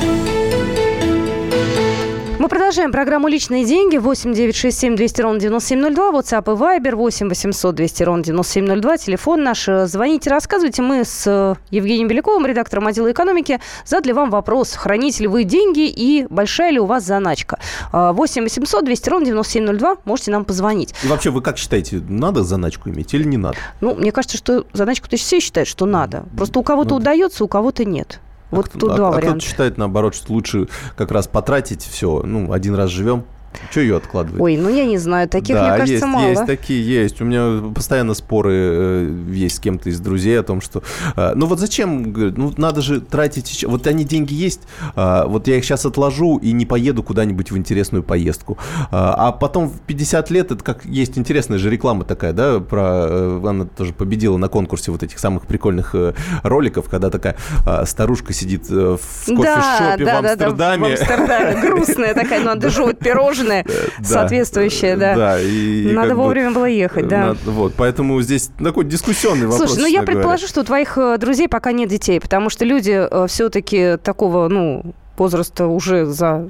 Продолжаем 2.51 2.91
программу 2.91 3.29
«Личные 3.29 3.63
деньги». 3.63 3.95
8 3.95 4.33
967 4.33 4.97
200 4.97 5.21
ровно 5.21 5.39
9702. 5.39 6.11
WhatsApp 6.11 6.53
и 6.53 6.59
Viber 6.59 6.95
8 6.95 7.29
800 7.29 7.73
200 7.73 8.03
ровно 8.03 8.23
9702. 8.25 8.97
Телефон 8.97 9.43
наш. 9.43 9.69
Звоните, 9.85 10.29
рассказывайте. 10.29 10.81
Мы 10.81 11.05
с 11.05 11.25
э, 11.27 11.55
Евгением 11.69 12.09
Беляковым, 12.09 12.45
редактором 12.45 12.87
отдела 12.87 13.09
экономики, 13.09 13.61
задали 13.85 14.11
вам 14.11 14.29
вопрос. 14.31 14.73
Храните 14.73 15.23
ли 15.23 15.27
вы 15.27 15.45
деньги 15.45 15.87
и 15.87 16.27
большая 16.29 16.71
ли 16.71 16.79
у 16.81 16.85
вас 16.85 17.05
заначка? 17.05 17.57
8 17.93 18.43
800 18.43 18.83
200 18.83 19.09
ровно 19.09 19.25
9702. 19.27 19.95
Можете 20.03 20.31
нам 20.31 20.43
позвонить. 20.43 20.93
И 21.05 21.07
вообще, 21.07 21.29
вы 21.29 21.41
как 21.41 21.57
считаете, 21.57 22.01
надо 22.09 22.43
заначку 22.43 22.89
иметь 22.89 23.13
или 23.13 23.23
не 23.23 23.37
надо? 23.37 23.55
Ну, 23.79 23.95
мне 23.95 24.11
кажется, 24.11 24.35
что 24.35 24.65
заначку-то 24.73 25.15
все 25.15 25.39
считают, 25.39 25.69
что 25.69 25.85
надо. 25.85 26.25
Просто 26.35 26.59
у 26.59 26.63
кого-то 26.63 26.89
ну, 26.89 26.95
удается, 26.97 27.45
у 27.45 27.47
кого-то 27.47 27.85
нет. 27.85 28.19
Вот 28.51 28.67
а 28.67 28.79
тут 28.79 28.91
а, 28.91 28.95
два 28.95 29.07
а 29.07 29.11
варианта. 29.11 29.37
кто-то 29.39 29.45
считает, 29.45 29.77
наоборот, 29.77 30.13
что 30.13 30.33
лучше 30.33 30.67
как 30.95 31.11
раз 31.11 31.27
потратить 31.27 31.83
все. 31.83 32.21
Ну, 32.23 32.51
один 32.51 32.75
раз 32.75 32.89
живем, 32.89 33.23
что 33.69 33.81
ее 33.81 33.97
откладывать? 33.97 34.41
Ой, 34.41 34.57
ну 34.57 34.69
я 34.69 34.85
не 34.85 34.97
знаю, 34.97 35.27
таких, 35.27 35.55
да, 35.55 35.61
мне 35.61 35.71
кажется, 35.71 35.93
есть, 35.93 36.05
мало. 36.05 36.27
есть 36.27 36.45
такие, 36.45 36.85
есть. 36.85 37.21
У 37.21 37.25
меня 37.25 37.71
постоянно 37.73 38.13
споры 38.13 38.53
э, 38.53 39.23
есть 39.31 39.57
с 39.57 39.59
кем-то 39.59 39.89
из 39.89 39.99
друзей 39.99 40.39
о 40.39 40.43
том, 40.43 40.61
что... 40.61 40.83
Э, 41.15 41.33
ну 41.35 41.45
вот 41.45 41.59
зачем, 41.59 42.13
ну 42.13 42.53
надо 42.57 42.81
же 42.81 43.01
тратить... 43.01 43.65
Вот 43.67 43.87
они 43.87 44.03
деньги 44.03 44.33
есть, 44.33 44.61
э, 44.95 45.23
вот 45.25 45.47
я 45.47 45.57
их 45.57 45.65
сейчас 45.65 45.85
отложу 45.85 46.37
и 46.37 46.51
не 46.51 46.65
поеду 46.65 47.03
куда-нибудь 47.03 47.51
в 47.51 47.57
интересную 47.57 48.03
поездку. 48.03 48.57
Э, 48.83 48.87
а 48.91 49.31
потом 49.31 49.69
в 49.69 49.79
50 49.81 50.29
лет, 50.31 50.51
это 50.51 50.63
как 50.63 50.85
есть 50.85 51.17
интересная 51.17 51.57
же 51.57 51.69
реклама 51.69 52.05
такая, 52.05 52.33
да, 52.33 52.59
про... 52.59 53.07
Э, 53.09 53.41
она 53.45 53.65
тоже 53.65 53.93
победила 53.93 54.37
на 54.37 54.47
конкурсе 54.47 54.91
вот 54.91 55.03
этих 55.03 55.19
самых 55.19 55.45
прикольных 55.45 55.93
э, 55.93 56.13
роликов, 56.43 56.89
когда 56.89 57.09
такая 57.09 57.35
э, 57.65 57.85
старушка 57.85 58.33
сидит 58.33 58.65
э, 58.69 58.97
в 58.97 59.25
кофешопе 59.25 60.05
да, 60.05 60.19
в 60.19 60.23
да, 60.23 60.31
Амстердаме. 60.31 60.83
Да, 60.83 60.87
в 60.87 60.91
Амстердаме, 60.91 61.61
грустная 61.61 62.13
такая, 62.13 62.55
ну, 62.55 62.69
жевать 62.69 62.99
пирожное 62.99 63.40
пирожное 63.41 63.65
соответствующее, 64.03 64.95
да. 64.95 65.15
Да, 65.15 65.39
и 65.39 65.91
Надо 65.91 66.15
вовремя 66.15 66.51
было 66.51 66.65
ехать, 66.65 67.07
да. 67.07 67.35
Вот, 67.45 67.73
поэтому 67.75 68.21
здесь 68.21 68.49
такой 68.63 68.85
дискуссионный 68.85 69.47
вопрос. 69.47 69.71
Слушай, 69.71 69.81
ну 69.81 69.87
я 69.87 70.03
предположу, 70.03 70.47
что 70.47 70.61
у 70.61 70.63
твоих 70.63 70.97
э, 70.97 71.17
друзей 71.17 71.47
пока 71.47 71.71
нет 71.71 71.89
детей, 71.89 72.19
потому 72.19 72.49
что 72.49 72.65
люди 72.65 72.91
э, 72.91 73.27
все-таки 73.27 73.97
такого, 73.97 74.47
ну, 74.47 74.93
возраста 75.17 75.67
уже 75.67 76.05
за 76.05 76.49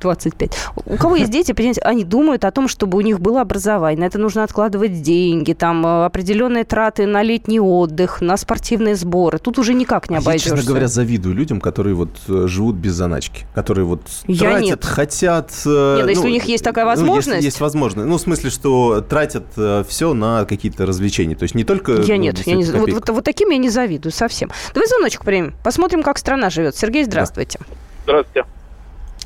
25. 0.00 0.58
У 0.86 0.96
кого 0.96 1.16
есть 1.16 1.30
дети, 1.30 1.52
понимаете, 1.52 1.80
они 1.82 2.04
думают 2.04 2.44
о 2.44 2.50
том, 2.50 2.68
чтобы 2.68 2.98
у 2.98 3.00
них 3.00 3.20
было 3.20 3.40
образование. 3.40 4.00
На 4.00 4.06
это 4.06 4.18
нужно 4.18 4.44
откладывать 4.44 5.02
деньги, 5.02 5.52
там 5.52 5.84
э, 5.86 6.04
определенные 6.04 6.64
траты 6.64 7.06
на 7.06 7.22
летний 7.22 7.60
отдых, 7.60 8.20
на 8.20 8.36
спортивные 8.36 8.96
сборы. 8.96 9.38
Тут 9.38 9.58
уже 9.58 9.74
никак 9.74 10.10
не 10.10 10.16
обойдешься. 10.16 10.50
Я, 10.50 10.56
честно 10.56 10.68
говоря, 10.68 10.88
завидую 10.88 11.34
людям, 11.34 11.60
которые 11.60 11.94
вот 11.94 12.10
э, 12.28 12.46
живут 12.46 12.76
без 12.76 12.94
заначки, 12.94 13.46
которые 13.54 13.84
вот 13.84 14.02
Я 14.26 14.50
тратят, 14.50 14.62
нет. 14.62 14.84
хотят... 14.84 15.50
Э, 15.64 15.96
нет, 15.96 16.04
ну, 16.04 16.10
если 16.10 16.26
у 16.26 16.30
них 16.30 16.44
есть 16.44 16.64
такая 16.64 16.84
возможность... 16.84 17.28
Ну, 17.28 17.34
если 17.34 17.46
есть 17.46 17.60
возможность. 17.60 18.08
Ну, 18.08 18.16
в 18.16 18.20
смысле, 18.20 18.50
что 18.50 19.00
тратят 19.00 19.44
все 19.88 20.14
на 20.14 20.44
какие-то 20.44 20.86
развлечения. 20.86 21.34
То 21.34 21.44
есть 21.44 21.54
не 21.54 21.64
только... 21.64 21.92
Я 22.02 22.16
ну, 22.16 22.22
нет. 22.22 22.46
Я 22.46 22.54
не, 22.54 22.64
вот, 22.64 22.90
вот, 22.92 23.08
вот 23.08 23.24
таким 23.24 23.50
я 23.50 23.58
не 23.58 23.70
завидую 23.70 24.12
совсем. 24.12 24.50
Давай 24.74 24.88
звоночек 24.88 25.24
примем. 25.24 25.54
Посмотрим, 25.62 26.02
как 26.02 26.18
страна 26.18 26.50
живет. 26.50 26.76
Сергей, 26.76 27.04
здравствуйте. 27.04 27.58
Здравствуйте. 28.04 28.46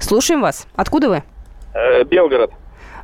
Слушаем 0.02 0.40
вас. 0.40 0.66
Откуда 0.76 1.08
вы? 1.08 1.22
Э, 1.74 2.04
Белгород. 2.04 2.50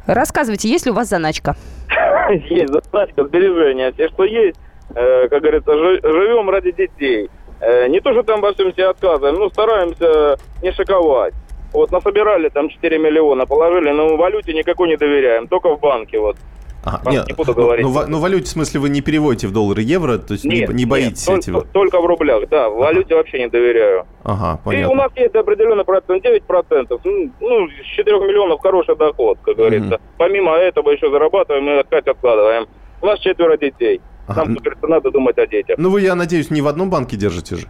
Рассказывайте, 0.06 0.68
есть 0.68 0.86
ли 0.86 0.92
у 0.92 0.94
вас 0.94 1.08
заначка? 1.08 1.54
Есть 2.48 2.72
заначка, 2.72 3.24
сбережения. 3.24 3.92
Все, 3.92 4.08
что 4.08 4.24
есть, 4.24 4.58
э, 4.94 5.28
как 5.28 5.42
говорится, 5.42 5.72
живем 5.72 6.50
ради 6.50 6.72
детей. 6.72 7.30
Э, 7.60 7.86
не 7.88 8.00
то, 8.00 8.12
что 8.12 8.22
там 8.22 8.40
во 8.40 8.52
всем 8.52 8.72
себе 8.72 8.88
отказываем, 8.88 9.36
но 9.36 9.48
стараемся 9.50 10.36
не 10.62 10.72
шиковать. 10.72 11.34
Вот 11.72 11.90
насобирали 11.92 12.48
там 12.48 12.68
4 12.68 12.98
миллиона, 12.98 13.46
положили, 13.46 13.90
но 13.90 14.16
валюте 14.16 14.52
никакой 14.52 14.88
не 14.88 14.96
доверяем, 14.96 15.46
только 15.48 15.74
в 15.74 15.80
банке 15.80 16.18
вот. 16.18 16.36
Ага, 16.84 17.10
нет, 17.10 17.28
не 17.28 17.34
буду 17.34 17.54
говорить. 17.54 17.86
Ну, 17.86 18.06
ну, 18.08 18.18
валюте, 18.18 18.46
в 18.46 18.48
смысле, 18.48 18.80
вы 18.80 18.88
не 18.88 19.00
переводите 19.02 19.46
в 19.46 19.52
доллары 19.52 19.82
евро, 19.82 20.18
то 20.18 20.32
есть 20.32 20.44
нет, 20.44 20.68
не, 20.70 20.74
не 20.74 20.84
боитесь 20.84 21.28
нет, 21.28 21.38
этого? 21.38 21.60
Только, 21.60 21.72
только 21.72 22.00
в 22.00 22.06
рублях, 22.06 22.48
да. 22.48 22.68
В 22.70 22.76
валюте 22.76 23.14
вообще 23.14 23.38
не 23.38 23.48
доверяю. 23.48 24.04
Ага, 24.24 24.60
понятно. 24.64 24.90
И 24.90 24.92
у 24.92 24.96
нас 24.96 25.12
есть 25.14 25.34
определенный 25.34 25.84
процент, 25.84 26.24
9%. 26.24 27.00
Ну, 27.04 27.30
ну 27.40 27.68
с 27.68 27.96
4 27.96 28.18
миллионов 28.18 28.60
хороший 28.60 28.96
доход, 28.96 29.38
как 29.44 29.56
говорится. 29.56 29.94
Угу. 29.94 30.02
Помимо 30.18 30.52
этого 30.56 30.90
еще 30.90 31.08
зарабатываем 31.10 31.68
и 31.68 31.72
опять 31.80 32.06
откладываем. 32.08 32.66
У 33.00 33.06
нас 33.06 33.20
четверо 33.20 33.56
детей. 33.56 34.00
Ага. 34.26 34.44
Нам, 34.44 34.54
как 34.54 34.64
говорится, 34.64 34.86
надо 34.88 35.10
думать 35.12 35.38
о 35.38 35.46
детях. 35.46 35.76
Ну, 35.78 35.90
вы, 35.90 36.00
я 36.00 36.16
надеюсь, 36.16 36.50
не 36.50 36.62
в 36.62 36.66
одном 36.66 36.90
банке 36.90 37.16
держите 37.16 37.56
же? 37.56 37.66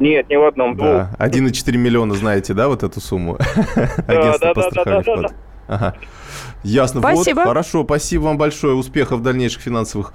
Нет, 0.00 0.28
не 0.30 0.38
в 0.38 0.44
одном. 0.46 0.76
Да, 0.76 1.10
1,4 1.18 1.76
миллиона, 1.76 2.14
знаете, 2.14 2.54
да, 2.54 2.68
вот 2.68 2.82
эту 2.82 3.00
сумму? 3.00 3.36
Да, 4.08 4.38
да, 4.40 4.54
да, 4.54 4.84
да, 4.84 5.02
да. 5.02 5.28
Ага. 5.70 5.94
Ясно. 6.64 7.00
Спасибо. 7.00 7.38
Вот, 7.38 7.46
хорошо, 7.46 7.84
спасибо 7.84 8.22
вам 8.22 8.38
большое. 8.38 8.74
Успехов 8.74 9.22
дальнейших 9.22 9.62
финансовых. 9.62 10.12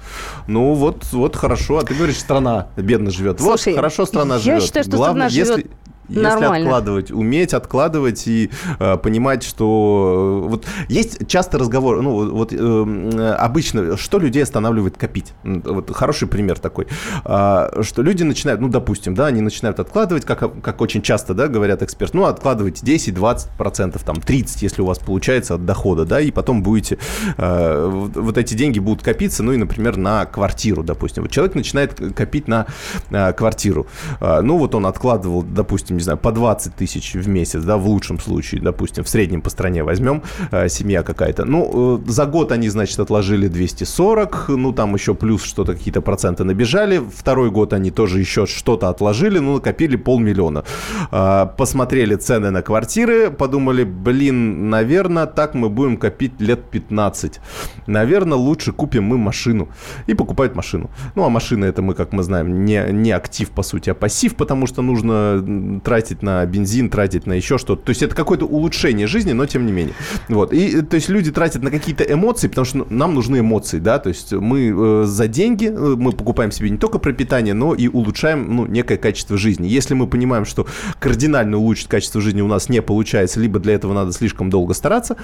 Ну, 0.47 0.73
вот, 0.73 1.05
вот 1.13 1.37
хорошо. 1.37 1.77
А 1.77 1.83
ты 1.83 1.93
говоришь, 1.93 2.19
страна 2.19 2.67
бедно 2.75 3.09
живет. 3.09 3.39
Слушай, 3.39 3.71
вот, 3.73 3.77
хорошо 3.77 4.05
страна 4.05 4.37
живет. 4.37 4.59
Я 4.59 4.65
считаю, 4.65 4.83
что 4.83 4.97
Главное, 4.97 5.29
страна 5.29 5.55
живет... 5.55 5.71
Если 6.07 6.21
Нормально. 6.21 6.67
откладывать, 6.67 7.11
уметь 7.11 7.53
откладывать 7.53 8.27
и 8.27 8.49
э, 8.79 8.97
понимать, 8.97 9.43
что 9.43 10.43
э, 10.45 10.49
вот 10.49 10.65
есть 10.87 11.27
часто 11.27 11.57
разговор, 11.57 12.01
ну 12.01 12.31
вот 12.31 12.53
э, 12.53 13.35
обычно, 13.37 13.97
что 13.97 14.19
людей 14.19 14.43
останавливает 14.43 14.97
копить. 14.97 15.33
Вот 15.43 15.95
хороший 15.95 16.27
пример 16.27 16.59
такой, 16.59 16.87
э, 17.23 17.81
что 17.81 18.01
люди 18.01 18.23
начинают, 18.23 18.61
ну 18.61 18.69
допустим, 18.69 19.15
да, 19.15 19.27
они 19.27 19.41
начинают 19.41 19.79
откладывать, 19.79 20.25
как 20.25 20.61
как 20.61 20.81
очень 20.81 21.01
часто, 21.01 21.33
да, 21.33 21.47
говорят 21.47 21.81
эксперты, 21.81 22.17
ну 22.17 22.25
откладывайте 22.25 22.85
10, 22.85 23.13
20 23.13 23.51
процентов, 23.51 24.03
там 24.03 24.21
30, 24.21 24.61
если 24.61 24.81
у 24.81 24.85
вас 24.85 24.99
получается 24.99 25.55
от 25.55 25.65
дохода, 25.65 26.05
да, 26.05 26.21
и 26.21 26.31
потом 26.31 26.63
будете 26.63 26.97
э, 27.37 27.87
вот 28.15 28.37
эти 28.37 28.53
деньги 28.53 28.79
будут 28.79 29.03
копиться, 29.03 29.43
ну 29.43 29.53
и, 29.53 29.57
например, 29.57 29.97
на 29.97 30.25
квартиру, 30.25 30.83
допустим. 30.83 31.23
Вот 31.23 31.31
человек 31.31 31.55
начинает 31.55 31.99
копить 32.15 32.47
на 32.47 32.67
э, 33.09 33.33
квартиру, 33.33 33.87
э, 34.19 34.41
ну 34.41 34.57
вот 34.57 34.75
он 34.75 34.85
откладывал, 34.85 35.43
допустим 35.43 35.94
не 35.95 36.03
знаю, 36.03 36.17
по 36.17 36.31
20 36.31 36.75
тысяч 36.75 37.13
в 37.13 37.27
месяц, 37.27 37.63
да, 37.63 37.77
в 37.77 37.87
лучшем 37.87 38.19
случае, 38.19 38.61
допустим, 38.61 39.03
в 39.03 39.09
среднем 39.09 39.41
по 39.41 39.49
стране 39.49 39.83
возьмем, 39.83 40.21
э, 40.51 40.69
семья 40.69 41.03
какая-то. 41.03 41.45
Ну, 41.45 41.99
э, 42.05 42.09
за 42.11 42.25
год 42.25 42.51
они, 42.51 42.69
значит, 42.69 42.99
отложили 42.99 43.47
240, 43.47 44.49
ну, 44.49 44.73
там 44.73 44.93
еще 44.95 45.13
плюс 45.13 45.43
что-то, 45.43 45.73
какие-то 45.73 46.01
проценты 46.01 46.43
набежали. 46.43 47.01
Второй 47.15 47.51
год 47.51 47.73
они 47.73 47.91
тоже 47.91 48.19
еще 48.19 48.45
что-то 48.45 48.89
отложили, 48.89 49.39
ну, 49.39 49.55
накопили 49.55 49.95
полмиллиона. 49.95 50.63
Э, 51.11 51.47
посмотрели 51.57 52.15
цены 52.15 52.51
на 52.51 52.61
квартиры, 52.61 53.31
подумали, 53.31 53.83
блин, 53.83 54.69
наверное, 54.69 55.25
так 55.25 55.55
мы 55.55 55.69
будем 55.69 55.97
копить 55.97 56.41
лет 56.41 56.63
15. 56.71 57.39
Наверное, 57.87 58.37
лучше 58.37 58.71
купим 58.71 59.03
мы 59.03 59.17
машину. 59.17 59.69
И 60.07 60.13
покупают 60.13 60.55
машину. 60.55 60.89
Ну, 61.15 61.23
а 61.23 61.29
машина 61.29 61.65
это 61.65 61.81
мы, 61.81 61.93
как 61.93 62.13
мы 62.13 62.23
знаем, 62.23 62.65
не, 62.65 62.85
не 62.91 63.11
актив, 63.11 63.49
по 63.49 63.63
сути, 63.63 63.89
а 63.89 63.93
пассив, 63.93 64.35
потому 64.35 64.67
что 64.67 64.81
нужно 64.81 65.81
тратить 65.85 66.21
на 66.21 66.45
бензин, 66.45 66.89
тратить 66.89 67.27
на 67.27 67.33
еще 67.33 67.57
что-то. 67.57 67.83
То 67.83 67.89
есть 67.91 68.03
это 68.03 68.15
какое-то 68.15 68.45
улучшение 68.45 69.07
жизни, 69.07 69.31
но 69.31 69.45
тем 69.45 69.65
не 69.65 69.71
менее. 69.71 69.93
Вот. 70.27 70.51
И 70.51 70.81
то 70.81 70.95
есть 70.95 71.07
люди 71.07 71.31
тратят 71.31 71.63
на 71.63 71.71
какие-то 71.71 72.03
эмоции, 72.03 72.47
потому 72.49 72.65
что 72.65 72.85
нам 72.89 73.13
нужны 73.13 73.39
эмоции, 73.39 73.79
да, 73.79 73.99
то 73.99 74.09
есть 74.09 74.33
мы 74.33 74.73
э, 74.75 75.03
за 75.05 75.27
деньги, 75.27 75.67
э, 75.67 75.95
мы 75.97 76.11
покупаем 76.11 76.51
себе 76.51 76.69
не 76.69 76.77
только 76.77 76.99
пропитание, 76.99 77.53
но 77.53 77.73
и 77.73 77.87
улучшаем, 77.87 78.55
ну, 78.55 78.65
некое 78.65 78.97
качество 78.97 79.37
жизни. 79.37 79.67
Если 79.67 79.93
мы 79.93 80.07
понимаем, 80.07 80.45
что 80.45 80.67
кардинально 80.99 81.57
улучшить 81.57 81.87
качество 81.87 82.19
жизни 82.19 82.41
у 82.41 82.47
нас 82.47 82.67
не 82.67 82.81
получается, 82.81 83.39
либо 83.39 83.59
для 83.59 83.75
этого 83.75 83.93
надо 83.93 84.11
слишком 84.11 84.49
долго 84.49 84.73
стараться, 84.73 85.17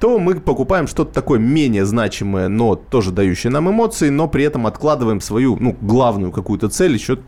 то 0.00 0.18
мы 0.18 0.34
покупаем 0.34 0.86
что-то 0.86 1.14
такое 1.14 1.38
менее 1.38 1.86
значимое, 1.86 2.48
но 2.48 2.74
тоже 2.74 3.10
дающее 3.10 3.50
нам 3.50 3.70
эмоции, 3.70 4.10
но 4.10 4.28
при 4.28 4.44
этом 4.44 4.66
откладываем 4.66 5.20
свою, 5.20 5.56
ну, 5.58 5.76
главную 5.80 6.30
какую-то 6.30 6.68
цель 6.68 6.92
еще 6.92 7.18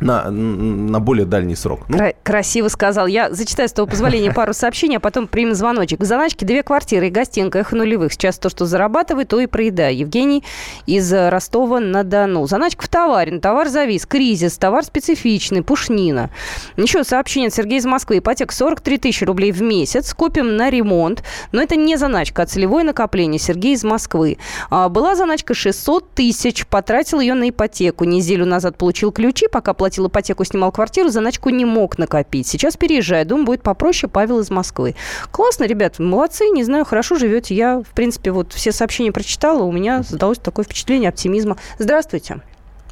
на, 0.00 0.30
на 0.30 1.00
более 1.00 1.26
дальний 1.26 1.54
срок. 1.54 1.80
Ну. 1.88 1.98
Красиво 2.22 2.68
сказал. 2.68 3.06
Я 3.06 3.30
зачитаю 3.30 3.68
с 3.68 3.72
того 3.72 3.86
позволения 3.86 4.32
пару 4.32 4.52
сообщений, 4.54 4.96
а 4.96 5.00
потом 5.00 5.26
примем 5.26 5.54
звоночек. 5.54 6.00
В 6.00 6.04
заначке 6.04 6.46
две 6.46 6.62
квартиры 6.62 7.08
и 7.08 7.10
гостинка, 7.10 7.60
их 7.60 7.72
нулевых. 7.72 8.12
Сейчас 8.12 8.38
то, 8.38 8.48
что 8.48 8.66
зарабатывает, 8.66 9.28
то 9.28 9.40
и 9.40 9.46
проедаю. 9.46 9.96
Евгений 9.96 10.44
из 10.86 11.12
Ростова-на-Дону. 11.12 12.46
Заначка 12.46 12.84
в 12.84 12.88
товаре. 12.88 13.38
Товар 13.38 13.68
завис. 13.68 14.06
Кризис. 14.06 14.56
Товар 14.58 14.84
специфичный. 14.84 15.62
Пушнина. 15.62 16.30
Еще 16.76 17.04
сообщение 17.04 17.48
от 17.48 17.54
Сергея 17.54 17.80
из 17.80 17.86
Москвы. 17.86 18.18
Ипотека 18.18 18.54
43 18.54 18.98
тысячи 18.98 19.24
рублей 19.24 19.52
в 19.52 19.62
месяц. 19.62 20.14
Купим 20.14 20.56
на 20.56 20.70
ремонт. 20.70 21.22
Но 21.52 21.62
это 21.62 21.76
не 21.76 21.96
заначка, 21.96 22.42
а 22.42 22.46
целевое 22.46 22.84
накопление. 22.84 23.38
Сергей 23.38 23.74
из 23.74 23.84
Москвы. 23.84 24.38
А, 24.70 24.88
была 24.88 25.14
заначка 25.14 25.54
600 25.54 26.14
тысяч. 26.14 26.66
Потратил 26.66 27.20
ее 27.20 27.34
на 27.34 27.50
ипотеку. 27.50 28.04
Неделю 28.04 28.46
назад 28.46 28.78
получил 28.78 29.12
ключи, 29.12 29.46
пока 29.46 29.74
платил 29.74 29.89
платил 29.90 30.06
ипотеку, 30.06 30.44
снимал 30.44 30.70
квартиру, 30.70 31.08
заначку 31.08 31.50
не 31.50 31.64
мог 31.64 31.98
накопить. 31.98 32.46
Сейчас 32.46 32.76
переезжает, 32.76 33.26
думаю, 33.26 33.46
будет 33.46 33.62
попроще. 33.62 34.08
Павел 34.08 34.38
из 34.38 34.48
Москвы. 34.48 34.94
Классно, 35.32 35.64
ребят, 35.64 35.98
молодцы, 35.98 36.44
не 36.48 36.62
знаю, 36.62 36.84
хорошо 36.84 37.16
живете. 37.16 37.56
Я, 37.56 37.80
в 37.80 37.92
принципе, 37.92 38.30
вот 38.30 38.52
все 38.52 38.70
сообщения 38.70 39.10
прочитала, 39.10 39.64
у 39.64 39.72
меня 39.72 40.04
создалось 40.04 40.38
такое 40.38 40.64
впечатление 40.64 41.08
оптимизма. 41.08 41.56
Здравствуйте. 41.78 42.40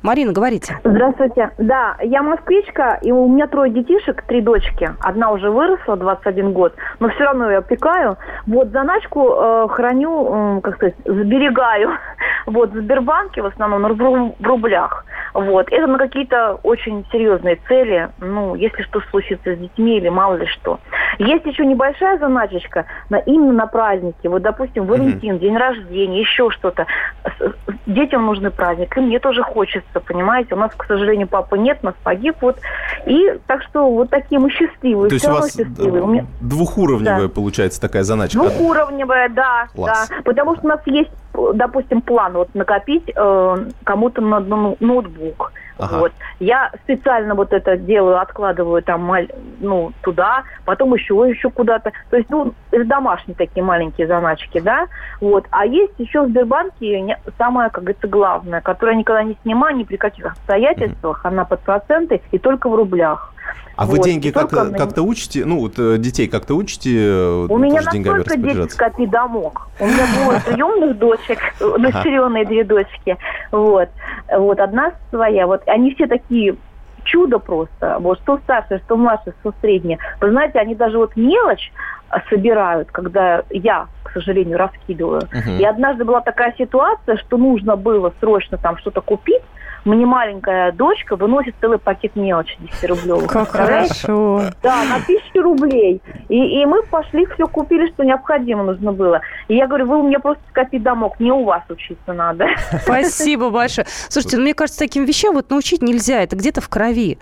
Марина, 0.08 0.32
говорите. 0.32 0.74
Здравствуйте. 0.84 1.50
Да, 1.58 1.94
я 2.00 2.22
москвичка, 2.22 2.98
и 3.02 3.12
у 3.12 3.28
меня 3.28 3.46
трое 3.46 3.70
детишек, 3.70 4.22
три 4.22 4.40
дочки. 4.40 4.90
Одна 5.00 5.30
уже 5.32 5.50
выросла, 5.50 5.98
21 5.98 6.54
год, 6.54 6.72
но 6.98 7.10
все 7.10 7.24
равно 7.24 7.50
я 7.50 7.58
опекаю. 7.58 8.16
Вот 8.46 8.68
заначку 8.68 9.34
э, 9.34 9.68
храню, 9.68 10.56
э, 10.56 10.60
как 10.62 10.76
сказать, 10.76 10.94
сберегаю. 11.04 11.90
Вот, 12.46 12.70
в 12.70 12.80
Сбербанке 12.80 13.42
в 13.42 13.46
основном 13.46 13.82
в, 13.82 14.32
в 14.38 14.46
рублях. 14.46 15.04
Вот. 15.34 15.70
Это 15.70 15.86
на 15.86 15.98
какие-то 15.98 16.58
очень 16.62 17.04
серьезные 17.12 17.58
цели, 17.68 18.08
ну, 18.20 18.54
если 18.54 18.82
что 18.82 19.00
случится 19.10 19.54
с 19.54 19.58
детьми 19.58 19.98
или 19.98 20.08
мало 20.08 20.36
ли 20.36 20.46
что. 20.46 20.80
Есть 21.18 21.44
еще 21.46 21.66
небольшая 21.66 22.18
заначечка 22.18 22.86
на, 23.10 23.16
именно 23.18 23.52
на 23.52 23.66
праздники. 23.66 24.26
Вот, 24.26 24.42
допустим, 24.42 24.86
Валентин, 24.86 25.34
mm-hmm. 25.34 25.38
день 25.40 25.56
рождения, 25.56 26.20
еще 26.20 26.50
что-то. 26.50 26.86
Детям 27.86 28.26
нужны 28.26 28.50
праздник, 28.50 28.96
и 28.96 29.00
мне 29.00 29.18
тоже 29.18 29.42
хочется, 29.42 29.97
понимаете. 30.00 30.54
У 30.54 30.58
нас, 30.58 30.72
к 30.76 30.84
сожалению, 30.86 31.28
папы 31.28 31.58
нет, 31.58 31.82
нас 31.82 31.94
погиб. 32.02 32.36
Вот. 32.40 32.58
И 33.06 33.38
так 33.46 33.62
что 33.62 33.90
вот 33.90 34.10
такие 34.10 34.38
мы 34.40 34.50
счастливые. 34.50 35.08
То 35.08 35.14
есть 35.14 35.28
у 35.28 35.32
вас 35.32 35.54
счастливые. 35.54 36.06
меня... 36.06 36.26
двухуровневая, 36.40 37.28
да. 37.28 37.28
получается, 37.28 37.80
такая 37.80 38.02
заначка? 38.02 38.38
Двухуровневая, 38.38 39.28
да, 39.28 39.68
Класс. 39.74 40.08
да. 40.08 40.16
Потому 40.24 40.56
что 40.56 40.66
у 40.66 40.68
нас 40.68 40.80
есть 40.86 41.10
допустим, 41.54 42.00
план 42.00 42.34
вот 42.34 42.54
накопить 42.54 43.10
э, 43.14 43.56
кому-то 43.84 44.20
на 44.20 44.40
ноутбук. 44.40 45.52
Ага. 45.78 45.98
Вот. 45.98 46.12
Я 46.40 46.72
специально 46.82 47.34
вот 47.34 47.52
это 47.52 47.76
делаю, 47.76 48.20
откладываю 48.20 48.82
там 48.82 49.10
ну, 49.60 49.92
туда, 50.02 50.42
потом 50.64 50.92
еще, 50.94 51.14
еще 51.28 51.50
куда-то. 51.50 51.92
То 52.10 52.16
есть, 52.16 52.28
ну, 52.30 52.52
это 52.72 52.84
домашние 52.84 53.36
такие 53.36 53.62
маленькие 53.62 54.06
заначки, 54.08 54.58
да. 54.60 54.86
Вот. 55.20 55.46
А 55.50 55.64
есть 55.64 55.94
еще 55.98 56.22
в 56.22 56.28
Сбербанке 56.30 57.16
самое, 57.38 57.70
как 57.70 57.84
говорится, 57.84 58.08
главное, 58.08 58.60
которое 58.60 58.92
я 58.92 58.98
никогда 58.98 59.22
не 59.22 59.36
снимаю 59.42 59.76
ни 59.76 59.84
при 59.84 59.96
каких 59.96 60.26
обстоятельствах, 60.26 61.24
mm-hmm. 61.24 61.28
она 61.28 61.44
под 61.44 61.60
проценты 61.60 62.20
и 62.32 62.38
только 62.38 62.68
в 62.68 62.74
рублях. 62.74 63.32
А 63.76 63.86
вот. 63.86 63.98
вы 63.98 64.04
деньги 64.04 64.30
как-то, 64.30 64.72
как-то 64.72 65.02
учите? 65.02 65.44
Ну, 65.44 65.60
вот 65.60 65.78
э, 65.78 65.98
детей 65.98 66.26
как-то 66.26 66.54
учите? 66.54 66.90
Э, 66.96 67.46
У 67.48 67.58
меня 67.58 67.80
настолько 67.80 68.36
дети 68.36 68.68
скопи 68.70 69.06
домок. 69.06 69.68
У 69.78 69.86
меня 69.86 70.04
двое 70.16 70.40
приемных 70.46 70.98
дочек, 70.98 71.38
дочеренные 71.60 72.44
две 72.44 72.64
дочки. 72.64 73.16
Вот. 73.52 73.88
Вот, 74.36 74.58
одна 74.58 74.92
своя. 75.10 75.46
Вот 75.46 75.62
они 75.66 75.94
все 75.94 76.08
такие 76.08 76.56
чудо 77.04 77.38
просто. 77.38 77.98
Вот 78.00 78.18
что 78.20 78.38
старшая, 78.38 78.80
что 78.80 78.96
младшая, 78.96 79.34
что 79.40 79.54
средняя. 79.60 79.98
Вы 80.20 80.30
знаете, 80.30 80.58
они 80.58 80.74
даже 80.74 80.98
вот 80.98 81.16
мелочь 81.16 81.72
а, 82.10 82.20
собирают, 82.30 82.90
когда 82.90 83.42
я, 83.50 83.86
к 84.02 84.12
сожалению, 84.12 84.58
раскидываю. 84.58 85.22
Uh-huh. 85.22 85.58
И 85.58 85.64
однажды 85.64 86.04
была 86.04 86.20
такая 86.20 86.54
ситуация, 86.58 87.16
что 87.16 87.36
нужно 87.36 87.76
было 87.76 88.12
срочно 88.20 88.58
там 88.58 88.78
что-то 88.78 89.00
купить, 89.00 89.42
мне 89.84 90.06
маленькая 90.06 90.72
дочка 90.72 91.16
выносит 91.16 91.54
целый 91.60 91.78
пакет 91.78 92.16
мелочи 92.16 92.56
10 92.60 92.90
рублей. 92.90 93.28
Как 93.28 93.48
хорошо. 93.50 94.42
Да, 94.62 94.84
на 94.84 95.00
тысячу 95.00 95.42
рублей. 95.42 96.00
И, 96.28 96.60
и 96.60 96.66
мы 96.66 96.82
пошли, 96.82 97.26
все 97.26 97.46
купили, 97.46 97.90
что 97.92 98.04
необходимо 98.04 98.64
нужно 98.64 98.92
было. 98.92 99.20
И 99.48 99.56
я 99.56 99.66
говорю, 99.66 99.86
вы 99.86 99.98
у 99.98 100.06
меня 100.06 100.20
просто 100.20 100.42
скопить 100.50 100.82
домок, 100.82 101.20
не 101.20 101.32
у 101.32 101.44
вас 101.44 101.62
учиться 101.68 102.12
надо. 102.12 102.46
Спасибо 102.82 103.50
большое. 103.50 103.86
Слушайте, 104.08 104.36
ну, 104.36 104.42
мне 104.42 104.54
кажется, 104.54 104.80
таким 104.80 105.04
вещам 105.04 105.34
вот 105.34 105.50
научить 105.50 105.82
нельзя, 105.82 106.22
это 106.22 106.36
где-то 106.36 106.60
в 106.60 106.68
крови. 106.68 107.18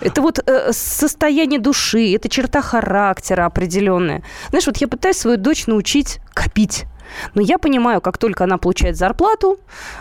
Это 0.00 0.22
вот 0.22 0.38
э, 0.38 0.72
состояние 0.72 1.60
души, 1.60 2.14
это 2.14 2.28
черта 2.28 2.62
характера 2.62 3.44
определенная. 3.44 4.22
Знаешь, 4.48 4.66
вот 4.66 4.78
я 4.78 4.88
пытаюсь 4.88 5.16
свою 5.16 5.36
дочь 5.36 5.66
научить 5.66 6.20
копить. 6.32 6.86
Но 7.34 7.42
я 7.42 7.58
понимаю, 7.58 8.00
как 8.00 8.18
только 8.18 8.44
она 8.44 8.58
получает 8.58 8.96
зарплату, 8.96 9.58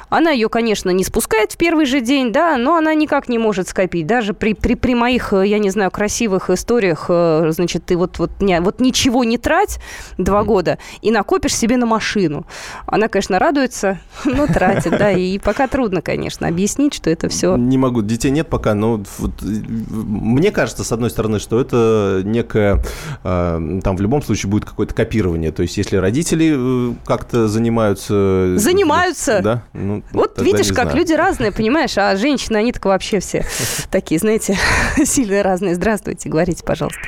она 0.09 0.31
ее, 0.31 0.49
конечно, 0.49 0.89
не 0.89 1.03
спускает 1.03 1.51
в 1.53 1.57
первый 1.57 1.85
же 1.85 2.01
день, 2.01 2.31
да, 2.31 2.57
но 2.57 2.75
она 2.75 2.93
никак 2.93 3.29
не 3.29 3.37
может 3.37 3.67
скопить. 3.67 4.07
Даже 4.07 4.33
при, 4.33 4.53
при, 4.53 4.75
при 4.75 4.95
моих, 4.95 5.33
э, 5.33 5.47
я 5.47 5.59
не 5.59 5.69
знаю, 5.69 5.91
красивых 5.91 6.49
историях, 6.49 7.05
э, 7.09 7.49
значит, 7.51 7.85
ты 7.85 7.95
вот, 7.95 8.19
вот, 8.19 8.31
не, 8.39 8.59
вот 8.61 8.79
ничего 8.79 9.23
не 9.23 9.37
трать 9.37 9.79
два 10.17 10.43
года 10.43 10.77
и 11.01 11.11
накопишь 11.11 11.55
себе 11.55 11.77
на 11.77 11.85
машину. 11.85 12.45
Она, 12.85 13.07
конечно, 13.07 13.39
радуется, 13.39 13.99
но 14.25 14.47
тратит, 14.47 14.97
да, 14.97 15.11
и 15.11 15.37
пока 15.39 15.67
трудно, 15.67 16.01
конечно, 16.01 16.47
объяснить, 16.47 16.93
что 16.93 17.09
это 17.09 17.29
все... 17.29 17.55
Не 17.55 17.77
могу, 17.77 18.01
детей 18.01 18.31
нет 18.31 18.47
пока, 18.47 18.73
но 18.73 19.03
вот, 19.17 19.31
мне 19.41 20.51
кажется, 20.51 20.83
с 20.83 20.91
одной 20.91 21.09
стороны, 21.09 21.39
что 21.39 21.59
это 21.59 22.21
некое, 22.25 22.83
э, 23.23 23.79
там 23.83 23.95
в 23.95 24.01
любом 24.01 24.21
случае 24.21 24.49
будет 24.49 24.65
какое-то 24.65 24.93
копирование, 24.93 25.51
то 25.51 25.61
есть 25.61 25.77
если 25.77 25.97
родители 25.97 26.95
как-то 27.05 27.47
занимаются... 27.47 28.57
Занимаются? 28.57 29.41
Да. 29.41 29.63
Ну, 29.73 30.03
вот 30.11 30.41
видишь, 30.41 30.69
как 30.69 30.85
знаю. 30.85 30.97
люди 30.97 31.13
разные, 31.13 31.51
понимаешь, 31.51 31.97
а 31.97 32.15
женщины, 32.15 32.57
они 32.57 32.71
так 32.71 32.85
вообще 32.85 33.19
все 33.19 33.45
такие, 33.91 34.19
знаете, 34.19 34.57
сильно 35.03 35.43
разные. 35.43 35.75
Здравствуйте, 35.75 36.29
говорите, 36.29 36.63
пожалуйста. 36.63 36.99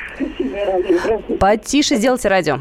Потише 1.38 1.96
сделайте 1.96 2.28
радио. 2.28 2.58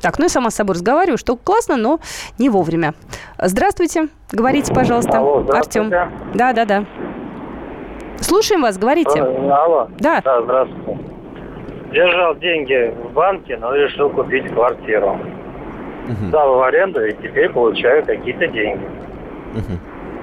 Так, 0.00 0.18
ну 0.18 0.26
я 0.26 0.28
сама 0.28 0.50
с 0.50 0.54
собой 0.54 0.74
разговариваю, 0.74 1.18
что 1.18 1.36
классно, 1.36 1.76
но 1.76 1.98
не 2.38 2.48
вовремя. 2.50 2.94
Здравствуйте, 3.38 4.08
говорите, 4.30 4.72
пожалуйста. 4.72 5.18
Алло, 5.18 5.44
Артем. 5.50 5.90
Да, 5.90 6.52
да, 6.52 6.64
да. 6.64 6.86
Слушаем 8.20 8.62
вас, 8.62 8.78
говорите. 8.78 9.20
Алло. 9.20 9.88
Да. 9.98 10.20
Да, 10.24 10.42
здравствуйте 10.42 11.17
держал 11.92 12.34
деньги 12.36 12.92
в 13.02 13.12
банке, 13.12 13.56
но 13.58 13.74
решил 13.74 14.10
купить 14.10 14.46
квартиру. 14.52 15.18
Угу. 16.08 16.30
Дал 16.30 16.56
в 16.56 16.62
аренду 16.62 17.04
и 17.04 17.12
теперь 17.12 17.50
получаю 17.50 18.04
какие-то 18.04 18.46
деньги. 18.48 18.84
Угу. 19.54 19.78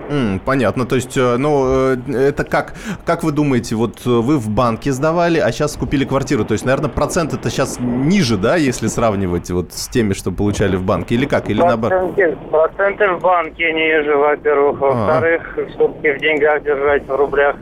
Mm, 0.09 0.39
понятно, 0.45 0.85
то 0.85 0.95
есть, 0.95 1.17
э, 1.17 1.35
ну, 1.37 1.93
э, 1.93 2.27
это 2.27 2.43
как, 2.43 2.73
как 3.05 3.23
вы 3.23 3.31
думаете, 3.31 3.75
вот 3.75 4.05
э, 4.05 4.09
вы 4.09 4.37
в 4.37 4.49
банке 4.49 4.91
сдавали, 4.91 5.39
а 5.39 5.51
сейчас 5.51 5.75
купили 5.75 6.05
квартиру, 6.05 6.45
то 6.45 6.53
есть, 6.53 6.63
наверное, 6.63 6.89
процент 6.89 7.33
это 7.33 7.49
сейчас 7.49 7.79
ниже, 7.79 8.37
да, 8.37 8.55
если 8.55 8.87
сравнивать 8.87 9.49
вот 9.49 9.73
с 9.73 9.87
теми, 9.87 10.13
что 10.13 10.31
получали 10.31 10.75
в 10.75 10.83
банке, 10.83 11.15
или 11.15 11.25
как, 11.25 11.49
или 11.49 11.59
наоборот? 11.59 12.13
Проценты 12.51 13.09
в 13.13 13.21
банке 13.21 13.73
ниже, 13.73 14.15
во-первых, 14.15 14.79
во-вторых, 14.79 15.57
все-таки 15.73 16.11
в 16.11 16.21
деньгах 16.21 16.63
держать 16.63 17.07
в 17.07 17.15
рублях. 17.15 17.55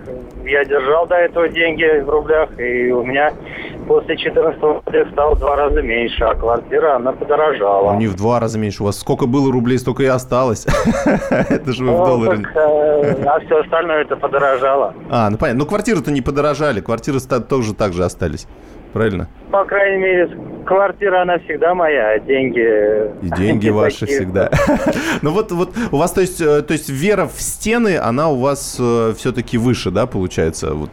Я 0.44 0.66
держал 0.66 1.08
до 1.08 1.16
этого 1.16 1.48
деньги 1.48 2.02
в 2.02 2.10
рублях, 2.10 2.60
и 2.60 2.92
у 2.92 3.04
меня 3.04 3.32
после 3.84 4.17
14 4.17 4.60
года 4.60 5.08
стало 5.12 5.36
в 5.36 5.39
два 5.39 5.56
раза 5.56 5.82
меньше, 5.82 6.24
а 6.24 6.36
квартира, 6.36 6.96
она 6.96 7.12
подорожала. 7.12 7.93
Ну, 7.93 8.00
не 8.00 8.08
в 8.08 8.15
два 8.15 8.39
раза 8.39 8.58
меньше, 8.58 8.84
у 8.84 8.86
вас 8.86 9.00
сколько 9.00 9.26
было 9.26 9.52
рублей, 9.52 9.78
столько 9.78 10.04
и 10.04 10.08
осталось. 10.08 10.65
Это 11.30 11.72
же 11.72 11.84
вы 11.84 11.93
в 11.93 12.06
доллары 12.06 12.38
так, 12.41 12.56
э, 12.56 13.24
а 13.26 13.39
все 13.39 13.60
остальное 13.60 14.02
это 14.02 14.15
подорожало. 14.15 14.93
А, 15.10 15.30
ну 15.30 15.38
понятно. 15.38 15.63
Но 15.63 15.65
квартиры-то 15.65 16.12
не 16.12 16.22
подорожали, 16.22 16.82
квартиры 16.82 17.19
тоже 17.48 17.74
так 17.74 17.93
же 17.93 18.04
остались. 18.04 18.48
Правильно? 18.93 19.28
По 19.52 19.65
крайней 19.65 20.04
мере, 20.04 20.30
квартира, 20.65 21.24
она 21.24 21.39
всегда 21.39 21.74
моя, 21.74 22.12
а 22.12 22.19
деньги... 22.19 22.60
И 23.24 23.30
деньги 23.30 23.69
ваши 23.72 24.06
всегда. 24.06 24.52
ну 25.24 25.32
вот, 25.32 25.52
вот 25.52 25.72
у 25.91 25.98
вас, 25.98 26.12
то 26.12 26.22
есть, 26.22 26.39
э, 26.39 26.62
то 26.62 26.74
есть 26.74 26.89
вера 26.89 27.26
в 27.26 27.41
стены, 27.41 27.98
она 27.98 28.30
у 28.30 28.39
вас 28.39 28.78
э, 28.80 29.13
все-таки 29.17 29.58
выше, 29.58 29.89
да, 29.89 30.06
получается? 30.06 30.76
Вот 30.76 30.91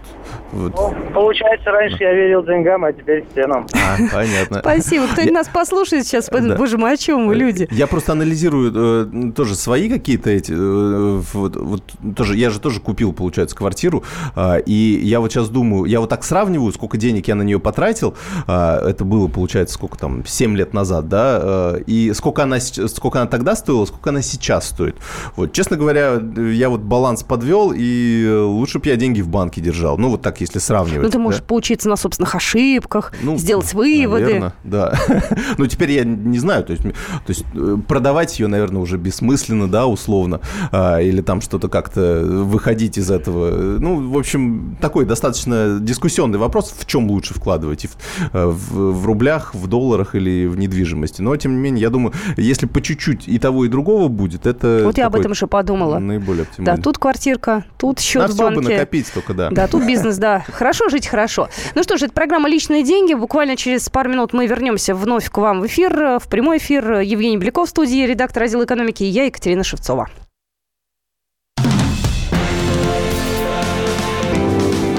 вот. 0.52 0.74
Ну, 0.74 1.12
получается, 1.12 1.70
раньше 1.70 1.98
я 2.00 2.12
верил 2.12 2.42
деньгам, 2.42 2.84
а 2.84 2.92
теперь 2.92 3.24
стенам. 3.30 3.66
А, 3.74 3.96
понятно. 4.12 4.58
Спасибо. 4.60 5.06
Кто-нибудь 5.06 5.34
нас 5.34 5.48
послушает 5.48 6.06
сейчас, 6.06 6.28
да. 6.28 6.56
боже 6.56 6.76
мой, 6.76 6.94
о 6.94 6.96
чем 6.96 7.26
мы, 7.26 7.34
люди? 7.34 7.68
Я 7.70 7.86
просто 7.86 8.12
анализирую 8.12 8.72
э, 8.74 9.32
тоже 9.32 9.54
свои 9.54 9.88
какие-то 9.88 10.30
эти... 10.30 10.52
Э, 10.52 11.20
вот, 11.32 11.56
вот 11.56 11.82
тоже, 12.16 12.36
я 12.36 12.50
же 12.50 12.60
тоже 12.60 12.80
купил, 12.80 13.12
получается, 13.12 13.54
квартиру, 13.54 14.02
э, 14.34 14.60
и 14.66 15.00
я 15.02 15.20
вот 15.20 15.32
сейчас 15.32 15.48
думаю, 15.48 15.84
я 15.84 16.00
вот 16.00 16.10
так 16.10 16.24
сравниваю, 16.24 16.72
сколько 16.72 16.96
денег 16.96 17.28
я 17.28 17.34
на 17.34 17.42
нее 17.42 17.60
потратил, 17.60 18.16
э, 18.46 18.88
это 18.88 19.04
было, 19.04 19.28
получается, 19.28 19.74
сколько 19.74 19.98
там, 19.98 20.24
7 20.26 20.56
лет 20.56 20.74
назад, 20.74 21.08
да, 21.08 21.38
э, 21.42 21.82
и 21.86 22.12
сколько 22.12 22.42
она, 22.42 22.58
сколько 22.60 23.20
она 23.20 23.28
тогда 23.28 23.54
стоила, 23.54 23.84
сколько 23.84 24.10
она 24.10 24.22
сейчас 24.22 24.68
стоит. 24.68 24.96
Вот, 25.36 25.52
честно 25.52 25.76
говоря, 25.76 26.20
я 26.36 26.68
вот 26.68 26.80
баланс 26.80 27.22
подвел, 27.22 27.72
и 27.74 28.28
лучше 28.44 28.80
бы 28.80 28.88
я 28.88 28.96
деньги 28.96 29.20
в 29.20 29.28
банке 29.28 29.60
держал. 29.60 29.96
Ну, 29.96 30.10
вот 30.10 30.22
так, 30.22 30.39
если 30.40 30.58
сравнивать. 30.58 31.02
Ну, 31.02 31.10
ты 31.10 31.18
можешь 31.18 31.40
да? 31.40 31.46
поучиться 31.46 31.88
на 31.88 31.96
собственных 31.96 32.34
ошибках, 32.34 33.12
ну, 33.22 33.36
сделать 33.36 33.72
выводы. 33.74 34.24
Наверное, 34.24 34.54
да. 34.64 34.98
ну, 35.58 35.66
теперь 35.66 35.92
я 35.92 36.04
не 36.04 36.38
знаю, 36.38 36.64
то 36.64 36.72
есть, 36.72 36.82
то 36.82 36.90
есть 37.28 37.44
э, 37.54 37.76
продавать 37.86 38.38
ее, 38.38 38.46
наверное, 38.46 38.82
уже 38.82 38.96
бессмысленно, 38.96 39.68
да, 39.68 39.86
условно, 39.86 40.40
а, 40.72 40.98
или 40.98 41.20
там 41.20 41.40
что-то 41.40 41.68
как-то 41.68 42.22
выходить 42.24 42.98
из 42.98 43.10
этого. 43.10 43.78
Ну, 43.78 44.10
в 44.10 44.18
общем, 44.18 44.76
такой 44.80 45.04
достаточно 45.04 45.78
дискуссионный 45.80 46.38
вопрос, 46.38 46.74
в 46.76 46.86
чем 46.86 47.08
лучше 47.10 47.34
вкладывать, 47.34 47.86
в, 47.86 47.96
э, 48.32 48.46
в, 48.46 48.92
в 48.92 49.06
рублях, 49.06 49.54
в 49.54 49.66
долларах 49.66 50.14
или 50.14 50.46
в 50.46 50.56
недвижимости. 50.58 51.22
Но, 51.22 51.36
тем 51.36 51.54
не 51.54 51.58
менее, 51.58 51.82
я 51.82 51.90
думаю, 51.90 52.12
если 52.36 52.66
по 52.66 52.80
чуть-чуть 52.80 53.28
и 53.28 53.38
того, 53.38 53.64
и 53.64 53.68
другого 53.68 54.08
будет, 54.08 54.46
это... 54.46 54.82
Вот 54.84 54.98
я 54.98 55.06
об 55.06 55.16
этом 55.16 55.32
еще 55.32 55.46
подумала. 55.46 55.98
Наиболее 55.98 56.42
оптимально. 56.42 56.76
Да, 56.76 56.82
тут 56.82 56.98
квартирка, 56.98 57.64
тут 57.78 58.00
счет 58.00 58.28
На 58.28 58.34
в 58.34 58.36
банке. 58.36 58.60
накопить 58.60 59.12
только, 59.12 59.34
да. 59.34 59.50
Да, 59.50 59.66
тут 59.66 59.86
бизнес, 59.86 60.18
да, 60.18 60.29
хорошо 60.38 60.88
жить 60.88 61.06
хорошо. 61.06 61.48
Ну 61.74 61.82
что 61.82 61.96
ж, 61.96 62.02
это 62.04 62.12
программа 62.12 62.48
«Личные 62.48 62.82
деньги». 62.82 63.14
Буквально 63.14 63.56
через 63.56 63.88
пару 63.88 64.10
минут 64.10 64.32
мы 64.32 64.46
вернемся 64.46 64.94
вновь 64.94 65.28
к 65.30 65.38
вам 65.38 65.60
в 65.60 65.66
эфир, 65.66 66.02
э, 66.02 66.18
в 66.18 66.28
прямой 66.28 66.58
эфир. 66.58 67.00
Евгений 67.00 67.38
Бляков 67.38 67.68
в 67.68 67.70
студии, 67.70 68.06
редактор 68.06 68.44
отдела 68.44 68.64
экономики, 68.64 69.02
и 69.02 69.06
я, 69.06 69.24
Екатерина 69.24 69.64
Шевцова. 69.64 70.08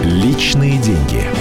Личные 0.03 0.77
деньги. 0.77 1.40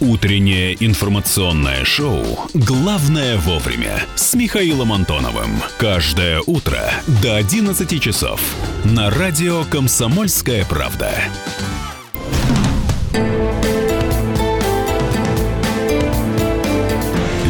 Утреннее 0.00 0.76
информационное 0.78 1.84
шоу 1.84 2.24
«Главное 2.54 3.36
вовремя» 3.36 4.04
с 4.14 4.34
Михаилом 4.34 4.92
Антоновым. 4.92 5.60
Каждое 5.76 6.40
утро 6.46 6.78
до 7.20 7.34
11 7.34 8.00
часов 8.00 8.40
на 8.84 9.10
радио 9.10 9.64
«Комсомольская 9.64 10.64
правда». 10.66 11.10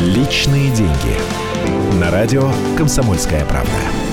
Личные 0.06 0.70
деньги. 0.70 2.00
На 2.00 2.10
радио 2.10 2.50
«Комсомольская 2.78 3.44
правда». 3.44 4.07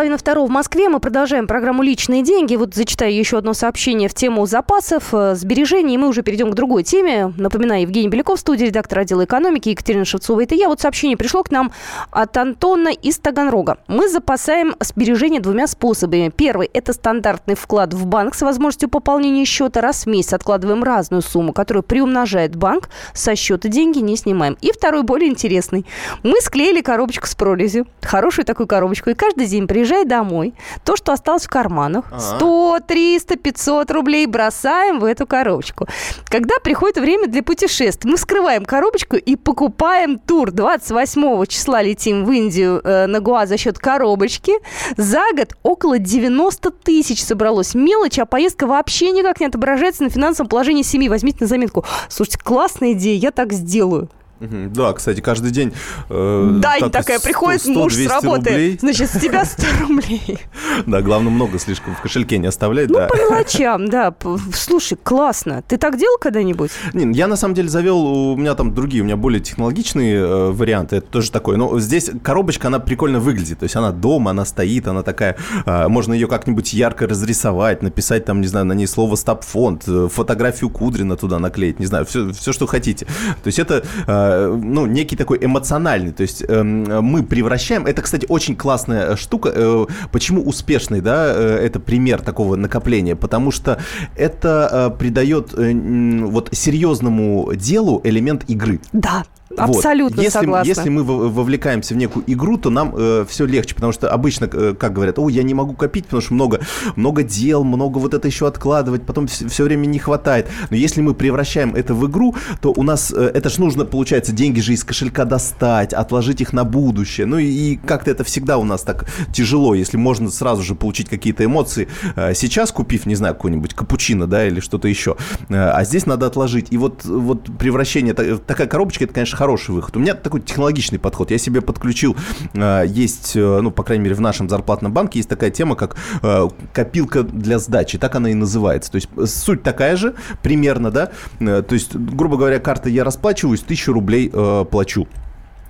Половина 0.00 0.16
второго 0.16 0.46
в 0.46 0.50
Москве. 0.50 0.88
Мы 0.88 0.98
продолжаем 0.98 1.46
программу 1.46 1.82
«Личные 1.82 2.22
деньги». 2.22 2.56
Вот 2.56 2.74
зачитаю 2.74 3.14
еще 3.14 3.36
одно 3.36 3.52
сообщение 3.52 4.08
в 4.08 4.14
тему 4.14 4.46
запасов, 4.46 5.12
э, 5.12 5.34
сбережений. 5.34 5.96
И 5.96 5.98
мы 5.98 6.08
уже 6.08 6.22
перейдем 6.22 6.50
к 6.50 6.54
другой 6.54 6.84
теме. 6.84 7.34
Напоминаю, 7.36 7.82
Евгений 7.82 8.08
Беляков 8.08 8.38
в 8.38 8.40
студии, 8.40 8.64
редактор 8.64 9.00
отдела 9.00 9.26
экономики, 9.26 9.68
Екатерина 9.68 10.06
Шевцова. 10.06 10.42
Это 10.42 10.54
я. 10.54 10.68
Вот 10.68 10.80
сообщение 10.80 11.18
пришло 11.18 11.42
к 11.42 11.50
нам 11.50 11.70
от 12.10 12.34
Антона 12.34 12.88
из 12.88 13.18
Таганрога. 13.18 13.76
Мы 13.88 14.08
запасаем 14.08 14.74
сбережения 14.80 15.38
двумя 15.38 15.66
способами. 15.66 16.32
Первый– 16.34 16.70
это 16.72 16.94
стандартный 16.94 17.54
вклад 17.54 17.92
в 17.92 18.06
банк 18.06 18.34
с 18.34 18.40
возможностью 18.40 18.88
пополнения 18.88 19.44
счета. 19.44 19.82
Раз 19.82 20.04
в 20.04 20.06
месяц 20.06 20.32
откладываем 20.32 20.82
разную 20.82 21.20
сумму, 21.20 21.52
которую 21.52 21.82
приумножает 21.82 22.56
банк. 22.56 22.88
Со 23.12 23.36
счета 23.36 23.68
деньги 23.68 23.98
не 23.98 24.16
снимаем. 24.16 24.56
И 24.62 24.72
второй, 24.72 25.02
более 25.02 25.28
интересный. 25.28 25.84
Мы 26.22 26.40
склеили 26.40 26.80
коробочку 26.80 27.26
с 27.26 27.34
прорезью. 27.34 27.86
Хорошую 28.00 28.46
такую 28.46 28.66
коробочку. 28.66 29.10
И 29.10 29.14
каждый 29.14 29.44
день 29.44 29.66
приезжая 29.90 30.04
домой, 30.04 30.54
то, 30.84 30.96
что 30.96 31.12
осталось 31.12 31.44
в 31.44 31.48
карманах, 31.48 32.04
100, 32.16 32.80
300, 32.86 33.36
500 33.36 33.90
рублей 33.90 34.26
бросаем 34.26 35.00
в 35.00 35.04
эту 35.04 35.26
коробочку. 35.26 35.86
Когда 36.28 36.58
приходит 36.62 36.98
время 36.98 37.26
для 37.26 37.42
путешествий, 37.42 38.10
мы 38.10 38.16
вскрываем 38.16 38.64
коробочку 38.64 39.16
и 39.16 39.36
покупаем 39.36 40.18
тур. 40.18 40.52
28 40.52 41.46
числа 41.46 41.82
летим 41.82 42.24
в 42.24 42.30
Индию 42.30 42.80
э, 42.84 43.06
на 43.06 43.20
Гуа 43.20 43.46
за 43.46 43.56
счет 43.56 43.78
коробочки. 43.78 44.52
За 44.96 45.22
год 45.36 45.56
около 45.62 45.98
90 45.98 46.70
тысяч 46.70 47.22
собралось. 47.24 47.74
Мелочь, 47.74 48.18
а 48.18 48.26
поездка 48.26 48.66
вообще 48.66 49.10
никак 49.10 49.40
не 49.40 49.46
отображается 49.46 50.04
на 50.04 50.10
финансовом 50.10 50.48
положении 50.48 50.82
семьи. 50.82 51.08
Возьмите 51.08 51.38
на 51.40 51.46
заметку. 51.46 51.84
Слушайте, 52.08 52.38
классная 52.38 52.92
идея, 52.92 53.18
я 53.18 53.30
так 53.30 53.52
сделаю. 53.52 54.08
Да, 54.40 54.92
кстати, 54.92 55.20
каждый 55.20 55.50
день... 55.50 55.72
э, 56.08 56.58
Да, 56.60 56.76
и 56.76 56.80
так 56.80 56.92
такая 56.92 57.18
100, 57.18 57.24
приходит 57.28 57.60
100, 57.62 57.72
муж 57.72 57.92
с 57.92 57.96
200 57.96 58.12
работы. 58.12 58.50
рублей. 58.50 58.78
Значит, 58.80 59.10
с 59.10 59.20
тебя 59.20 59.44
100 59.44 59.62
рублей. 59.80 60.38
Да, 60.86 61.02
главное, 61.02 61.30
много 61.30 61.58
слишком 61.58 61.94
в 61.94 62.00
кошельке 62.00 62.38
не 62.38 62.46
оставлять, 62.46 62.88
Ну, 62.88 62.94
да. 62.96 63.08
по 63.08 63.16
мелочам, 63.30 63.88
да. 63.88 64.14
Слушай, 64.54 64.98
классно. 65.02 65.62
Ты 65.68 65.76
так 65.76 65.98
делал 65.98 66.16
когда-нибудь? 66.18 66.70
Не, 66.94 67.16
я 67.16 67.26
на 67.26 67.36
самом 67.36 67.54
деле 67.54 67.68
завел, 67.68 67.98
у 67.98 68.36
меня 68.36 68.54
там 68.54 68.74
другие, 68.74 69.02
у 69.02 69.06
меня 69.06 69.16
более 69.16 69.40
технологичные 69.40 70.14
э, 70.16 70.50
варианты, 70.50 70.96
это 70.96 71.06
тоже 71.08 71.30
такое. 71.30 71.56
Но 71.56 71.78
здесь 71.78 72.10
коробочка, 72.22 72.68
она 72.68 72.78
прикольно 72.78 73.20
выглядит, 73.20 73.58
то 73.58 73.64
есть 73.64 73.76
она 73.76 73.92
дома, 73.92 74.30
она 74.30 74.44
стоит, 74.44 74.88
она 74.88 75.02
такая, 75.02 75.36
э, 75.66 75.88
можно 75.88 76.14
ее 76.14 76.26
как-нибудь 76.28 76.72
ярко 76.72 77.06
разрисовать, 77.06 77.82
написать 77.82 78.24
там, 78.24 78.40
не 78.40 78.46
знаю, 78.46 78.66
на 78.66 78.72
ней 78.72 78.86
слово 78.86 79.16
«Стабфонд», 79.16 79.84
э, 79.86 80.08
фотографию 80.10 80.70
Кудрина 80.70 81.16
туда 81.16 81.38
наклеить, 81.38 81.78
не 81.78 81.86
знаю, 81.86 82.06
все, 82.06 82.32
все 82.32 82.52
что 82.52 82.66
хотите. 82.66 83.04
То 83.06 83.46
есть 83.46 83.58
это, 83.58 83.82
э, 84.06 84.29
ну, 84.48 84.86
некий 84.86 85.16
такой 85.16 85.38
эмоциональный, 85.44 86.12
то 86.12 86.22
есть 86.22 86.42
эм, 86.46 86.84
мы 87.04 87.22
превращаем, 87.22 87.86
это, 87.86 88.02
кстати, 88.02 88.26
очень 88.28 88.56
классная 88.56 89.16
штука, 89.16 89.52
э, 89.54 89.86
почему 90.12 90.42
успешный, 90.42 91.00
да, 91.00 91.26
э, 91.34 91.58
это 91.66 91.80
пример 91.80 92.20
такого 92.22 92.56
накопления, 92.56 93.16
потому 93.16 93.50
что 93.50 93.78
это 94.16 94.90
э, 94.94 94.98
придает 94.98 95.54
э, 95.56 95.72
вот 95.72 96.50
серьезному 96.52 97.52
делу 97.54 98.00
элемент 98.04 98.48
игры. 98.48 98.80
Да, 98.92 99.24
Вот. 99.50 99.76
абсолютно 99.76 100.20
если, 100.20 100.38
согласна. 100.38 100.68
Если 100.68 100.88
мы 100.90 101.02
во- 101.02 101.28
вовлекаемся 101.28 101.94
в 101.94 101.96
некую 101.96 102.24
игру, 102.28 102.56
то 102.56 102.70
нам 102.70 102.94
все 103.26 103.46
легче, 103.46 103.74
потому 103.74 103.92
что 103.92 104.08
обычно, 104.08 104.48
э, 104.52 104.74
как 104.78 104.92
говорят, 104.92 105.18
о, 105.18 105.28
я 105.28 105.42
не 105.42 105.54
могу 105.54 105.72
копить, 105.74 106.04
потому 106.04 106.20
что 106.22 106.34
много, 106.34 106.60
много 106.96 107.22
дел, 107.24 107.64
много 107.64 107.98
вот 107.98 108.14
это 108.14 108.28
еще 108.28 108.46
откладывать, 108.46 109.02
потом 109.02 109.26
все, 109.26 109.64
время 109.64 109.86
не 109.86 109.98
хватает. 109.98 110.46
Но 110.70 110.76
если 110.76 111.00
мы 111.02 111.14
превращаем 111.14 111.74
это 111.74 111.94
в 111.94 112.06
игру, 112.08 112.36
то 112.60 112.72
у 112.76 112.82
нас, 112.84 113.12
э, 113.12 113.30
это 113.34 113.48
же 113.48 113.60
нужно, 113.60 113.84
получается, 113.84 114.32
деньги 114.32 114.60
же 114.60 114.72
из 114.72 114.84
кошелька 114.84 115.24
достать, 115.24 115.92
отложить 115.92 116.40
их 116.40 116.52
на 116.52 116.64
будущее. 116.64 117.26
Ну 117.26 117.38
и, 117.38 117.46
и 117.46 117.76
как-то 117.76 118.10
это 118.12 118.22
всегда 118.24 118.56
у 118.56 118.64
нас 118.64 118.82
так 118.82 119.06
тяжело, 119.32 119.74
если 119.74 119.96
можно 119.96 120.30
сразу 120.30 120.62
же 120.62 120.74
получить 120.76 121.08
какие-то 121.08 121.44
эмоции, 121.44 121.88
э, 122.14 122.34
сейчас 122.34 122.70
купив, 122.70 123.04
не 123.06 123.16
знаю, 123.16 123.34
какой-нибудь 123.34 123.74
капучино, 123.74 124.26
да, 124.28 124.46
или 124.46 124.60
что-то 124.60 124.86
еще. 124.86 125.16
Э, 125.48 125.70
А 125.70 125.84
здесь 125.84 126.06
надо 126.06 126.26
отложить. 126.26 126.68
И 126.70 126.76
вот, 126.78 127.04
вот 127.04 127.48
превращение, 127.58 128.14
та- 128.14 128.36
такая 128.38 128.66
коробочка, 128.68 129.04
это, 129.04 129.14
конечно, 129.14 129.36
хороший 129.40 129.74
выход. 129.74 129.96
У 129.96 130.00
меня 130.00 130.12
такой 130.12 130.42
технологичный 130.42 130.98
подход. 130.98 131.30
Я 131.30 131.38
себе 131.38 131.62
подключил, 131.62 132.14
э, 132.52 132.84
есть, 132.86 133.34
э, 133.36 133.60
ну, 133.62 133.70
по 133.70 133.82
крайней 133.82 134.04
мере, 134.04 134.14
в 134.14 134.20
нашем 134.20 134.50
зарплатном 134.50 134.92
банке 134.92 135.18
есть 135.18 135.30
такая 135.30 135.50
тема, 135.50 135.76
как 135.76 135.96
э, 136.22 136.48
копилка 136.74 137.22
для 137.22 137.58
сдачи. 137.58 137.96
Так 137.96 138.14
она 138.16 138.30
и 138.30 138.34
называется. 138.34 138.92
То 138.92 138.96
есть 138.96 139.08
суть 139.24 139.62
такая 139.62 139.96
же, 139.96 140.14
примерно, 140.42 140.90
да. 140.90 141.10
То 141.38 141.74
есть, 141.74 141.96
грубо 141.96 142.36
говоря, 142.36 142.58
картой 142.58 142.92
я 142.92 143.02
расплачиваюсь, 143.02 143.62
тысячу 143.62 143.94
рублей 143.94 144.30
плачу. 144.70 145.08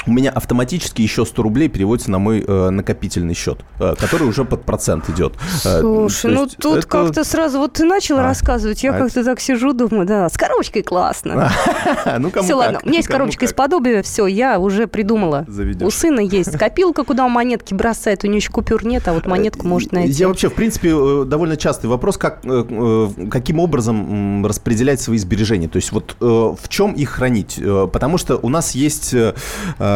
У 0.06 0.12
меня 0.12 0.30
автоматически 0.30 1.02
еще 1.02 1.26
100 1.26 1.42
рублей 1.42 1.68
переводится 1.68 2.10
на 2.10 2.18
мой 2.18 2.42
э, 2.46 2.70
накопительный 2.70 3.34
счет, 3.34 3.60
э, 3.78 3.94
который 3.98 4.26
уже 4.26 4.44
под 4.44 4.64
процент 4.64 5.08
идет. 5.10 5.34
Э, 5.64 5.80
Слушай, 5.80 6.34
то 6.34 6.40
ну 6.40 6.46
тут 6.58 6.78
это- 6.78 6.86
как-то 6.86 7.24
сразу, 7.24 7.58
вот 7.58 7.74
ты 7.74 7.84
начал 7.84 8.18
А. 8.18 8.22
рассказывать, 8.22 8.82
я 8.82 8.94
А 8.94 8.98
как-то 8.98 9.22
так 9.24 9.40
сижу, 9.40 9.72
думаю, 9.72 10.06
да, 10.06 10.28
с 10.28 10.36
коробочкой 10.38 10.82
классно. 10.82 11.50
ну, 12.18 12.30
кому 12.30 12.44
Все, 12.44 12.54
ладно, 12.54 12.80
у 12.82 12.86
меня 12.88 12.98
есть 12.98 13.08
коробочка 13.08 13.44
из 13.44 13.52
подобия, 13.52 14.02
все, 14.02 14.26
я 14.26 14.58
уже 14.58 14.86
придумала. 14.86 15.46
У 15.80 15.90
сына 15.90 16.20
есть 16.20 16.56
копилка, 16.56 17.04
куда 17.04 17.26
он 17.26 17.32
монетки 17.32 17.74
бросает, 17.74 18.24
у 18.24 18.26
него 18.26 18.36
еще 18.36 18.50
купюр 18.50 18.84
нет, 18.86 19.06
а 19.06 19.12
вот 19.12 19.26
монетку 19.26 19.66
может 19.66 19.92
найти. 19.92 20.12
Я 20.12 20.28
вообще, 20.28 20.48
в 20.48 20.54
принципе, 20.54 20.90
э, 20.94 21.24
довольно 21.26 21.56
частый 21.56 21.90
вопрос, 21.90 22.16
как, 22.16 22.40
э, 22.44 22.64
э, 22.68 23.26
каким 23.30 23.58
образом 23.58 24.46
распределять 24.46 25.00
свои 25.00 25.18
сбережения. 25.18 25.68
То 25.68 25.76
есть 25.76 25.92
вот 25.92 26.16
э, 26.20 26.24
в 26.24 26.68
чем 26.68 26.92
их 26.92 27.10
хранить? 27.10 27.58
Э, 27.58 27.86
Потому 27.92 28.18
что 28.18 28.36
у 28.38 28.48
нас 28.48 28.74
есть 28.74 29.12
э, 29.14 29.34
э, 29.78 29.89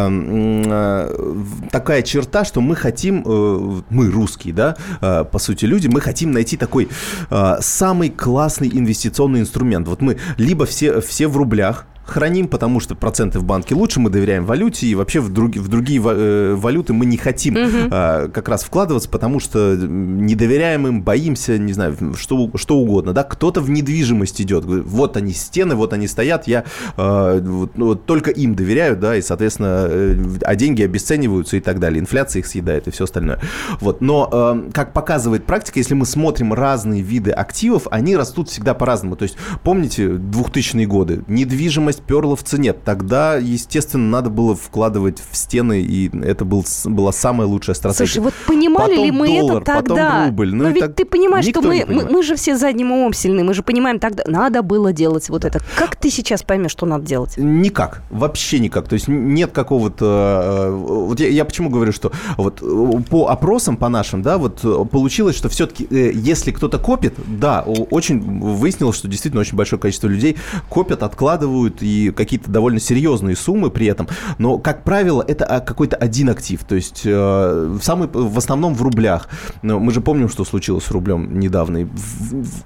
такая 1.70 2.02
черта, 2.02 2.44
что 2.44 2.60
мы 2.60 2.76
хотим, 2.76 3.22
э, 3.26 3.82
мы 3.90 4.10
русские, 4.10 4.54
да, 4.54 4.76
э, 5.00 5.24
по 5.24 5.38
сути 5.38 5.64
люди, 5.64 5.88
мы 5.88 6.00
хотим 6.00 6.32
найти 6.32 6.56
такой 6.56 6.88
э, 7.30 7.56
самый 7.60 8.10
классный 8.10 8.68
инвестиционный 8.68 9.40
инструмент. 9.40 9.88
Вот 9.88 10.02
мы 10.02 10.18
либо 10.38 10.66
все, 10.66 11.00
все 11.00 11.28
в 11.28 11.36
рублях, 11.36 11.86
храним, 12.04 12.48
потому 12.48 12.80
что 12.80 12.94
проценты 12.94 13.38
в 13.38 13.44
банке 13.44 13.74
лучше, 13.74 14.00
мы 14.00 14.10
доверяем 14.10 14.44
валюте, 14.44 14.86
и 14.86 14.94
вообще 14.94 15.20
в, 15.20 15.32
други- 15.32 15.58
в 15.58 15.68
другие 15.68 16.02
э, 16.04 16.54
валюты 16.54 16.92
мы 16.92 17.06
не 17.06 17.16
хотим 17.16 17.56
а, 17.90 18.28
как 18.28 18.48
раз 18.48 18.64
вкладываться, 18.64 19.08
потому 19.08 19.40
что 19.40 19.76
не 19.76 20.34
доверяем 20.34 20.86
им, 20.86 21.02
боимся, 21.02 21.58
не 21.58 21.72
знаю, 21.72 21.96
что, 22.16 22.50
что 22.56 22.76
угодно, 22.76 23.12
да, 23.12 23.24
кто-то 23.24 23.60
в 23.60 23.70
недвижимость 23.70 24.40
идет, 24.42 24.64
вот 24.64 25.16
они 25.16 25.32
стены, 25.32 25.74
вот 25.74 25.92
они 25.92 26.06
стоят, 26.06 26.46
я 26.46 26.64
а, 26.96 27.40
вот, 27.40 27.76
ну, 27.78 27.86
вот 27.86 28.04
только 28.04 28.30
им 28.30 28.54
доверяю, 28.54 28.96
да, 28.96 29.16
и, 29.16 29.22
соответственно, 29.22 29.86
э, 29.88 30.16
а 30.42 30.54
деньги 30.56 30.82
обесцениваются 30.82 31.56
и 31.56 31.60
так 31.60 31.80
далее, 31.80 32.00
инфляция 32.00 32.40
их 32.40 32.46
съедает 32.46 32.86
и 32.86 32.90
все 32.90 33.04
остальное. 33.04 33.40
Вот, 33.80 34.00
но, 34.00 34.28
э, 34.30 34.70
как 34.72 34.92
показывает 34.92 35.44
практика, 35.46 35.78
если 35.78 35.94
мы 35.94 36.06
смотрим 36.06 36.52
разные 36.52 37.02
виды 37.02 37.30
активов, 37.30 37.86
они 37.90 38.16
растут 38.16 38.50
всегда 38.50 38.74
по-разному, 38.74 39.16
то 39.16 39.22
есть, 39.22 39.36
помните, 39.62 40.06
2000-е 40.06 40.86
годы, 40.86 41.24
недвижимость 41.28 41.93
перла 42.00 42.36
в 42.36 42.42
цене, 42.42 42.72
тогда, 42.72 43.36
естественно, 43.36 44.04
надо 44.08 44.30
было 44.30 44.54
вкладывать 44.54 45.22
в 45.30 45.36
стены, 45.36 45.80
и 45.80 46.10
это 46.22 46.44
был, 46.44 46.64
была 46.84 47.12
самая 47.12 47.46
лучшая 47.46 47.74
стратегия. 47.74 48.06
Слушай, 48.06 48.22
вот 48.24 48.34
понимали 48.46 48.90
Потом 48.90 49.04
ли 49.04 49.10
мы 49.10 49.26
доллар, 49.40 49.62
это 49.62 49.64
тогда? 49.74 49.94
потом 50.10 50.26
рубль. 50.28 50.54
Ну 50.54 50.64
Но 50.64 50.70
ведь 50.70 50.80
так 50.80 50.94
ты 50.94 51.04
понимаешь, 51.04 51.44
что 51.44 51.60
никто 51.60 51.68
мы, 51.68 51.74
не 51.74 51.80
мы, 51.82 51.86
понимает. 51.86 52.10
мы 52.12 52.22
же 52.22 52.36
все 52.36 52.56
задним 52.56 52.92
умом 52.92 53.12
сильны, 53.12 53.44
мы 53.44 53.54
же 53.54 53.62
понимаем 53.62 53.98
тогда, 53.98 54.24
надо 54.26 54.62
было 54.62 54.92
делать 54.92 55.28
вот 55.28 55.44
это. 55.44 55.60
Как 55.76 55.96
ты 55.96 56.10
сейчас 56.10 56.42
поймешь, 56.42 56.70
что 56.70 56.86
надо 56.86 57.04
делать? 57.06 57.34
Никак, 57.36 58.02
вообще 58.10 58.58
никак. 58.58 58.88
То 58.88 58.94
есть 58.94 59.08
нет 59.08 59.52
какого-то... 59.52 60.68
э, 60.68 60.70
Вот 60.70 61.20
я, 61.20 61.28
я 61.28 61.44
почему 61.44 61.70
говорю, 61.70 61.92
что 61.92 62.12
вот 62.36 62.62
э, 62.62 63.02
по 63.10 63.28
опросам, 63.28 63.76
по 63.76 63.88
нашим, 63.88 64.22
да, 64.22 64.38
вот 64.38 64.60
э, 64.64 64.84
получилось, 64.90 65.36
что 65.36 65.48
все-таки, 65.48 65.86
если 65.90 66.50
кто-то 66.50 66.78
копит, 66.78 67.14
да, 67.26 67.62
очень 67.62 68.20
выяснилось, 68.40 68.96
что 68.96 69.08
действительно 69.08 69.40
очень 69.40 69.56
большое 69.56 69.80
количество 69.80 70.08
людей 70.08 70.36
копят, 70.68 71.02
откладывают 71.02 71.82
и 71.84 72.10
какие-то 72.10 72.50
довольно 72.50 72.80
серьезные 72.80 73.36
суммы 73.36 73.70
при 73.70 73.86
этом. 73.86 74.08
Но, 74.38 74.58
как 74.58 74.84
правило, 74.84 75.24
это 75.26 75.44
а, 75.44 75.60
какой-то 75.60 75.96
один 75.96 76.30
актив. 76.30 76.62
То 76.64 76.74
есть 76.74 77.02
э, 77.04 77.78
самый, 77.82 78.08
в 78.12 78.38
основном 78.38 78.74
в 78.74 78.82
рублях. 78.82 79.28
Но 79.62 79.78
мы 79.78 79.92
же 79.92 80.00
помним, 80.00 80.28
что 80.28 80.44
случилось 80.44 80.84
с 80.84 80.90
рублем 80.90 81.38
недавно. 81.38 81.78
И 81.78 81.86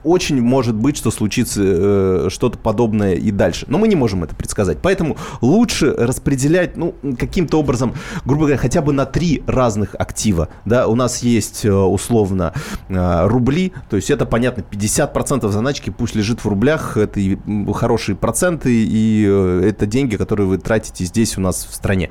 очень 0.05 0.41
может 0.41 0.75
быть, 0.75 0.97
что 0.97 1.11
случится 1.11 1.61
э, 1.65 2.29
что-то 2.31 2.59
подобное 2.59 3.15
и 3.15 3.31
дальше. 3.31 3.67
Но 3.69 3.79
мы 3.79 3.89
не 3.89 3.97
можем 3.97 4.25
это 4.25 4.35
предсказать. 4.35 4.79
Поэтому 4.83 5.17
лучше 5.41 5.93
распределять, 5.93 6.77
ну, 6.77 6.95
каким-то 7.19 7.59
образом, 7.59 7.95
грубо 8.25 8.43
говоря, 8.43 8.59
хотя 8.59 8.83
бы 8.83 8.93
на 8.93 9.07
три 9.07 9.43
разных 9.47 9.95
актива. 9.99 10.49
Да, 10.65 10.87
у 10.87 10.95
нас 10.95 11.23
есть 11.23 11.65
э, 11.65 11.73
условно 11.73 12.53
э, 12.89 13.27
рубли, 13.27 13.73
то 13.91 13.97
есть 13.97 14.11
это 14.11 14.27
понятно, 14.27 14.63
50% 14.63 15.49
заначки 15.49 15.91
пусть 15.91 16.15
лежит 16.15 16.45
в 16.45 16.49
рублях, 16.49 16.97
это 16.97 17.21
и 17.21 17.39
хорошие 17.73 18.17
проценты, 18.17 18.85
и 18.85 19.08
э, 19.27 19.69
это 19.69 19.87
деньги, 19.87 20.17
которые 20.17 20.47
вы 20.47 20.59
тратите 20.59 21.05
здесь 21.05 21.39
у 21.39 21.41
нас 21.41 21.65
в 21.65 21.75
стране. 21.75 22.11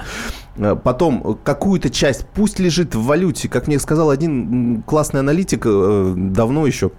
Э, 0.57 0.75
Потом 0.81 1.21
э, 1.23 1.36
какую-то 1.43 1.89
часть 1.89 2.25
пусть 2.33 2.60
лежит 2.60 2.95
в 2.95 3.03
валюте, 3.03 3.49
как 3.49 3.67
мне 3.67 3.79
сказал 3.79 4.10
один 4.10 4.83
классный 4.83 5.19
аналитик 5.19 5.63
давно 5.63 6.67
еще, 6.67 6.91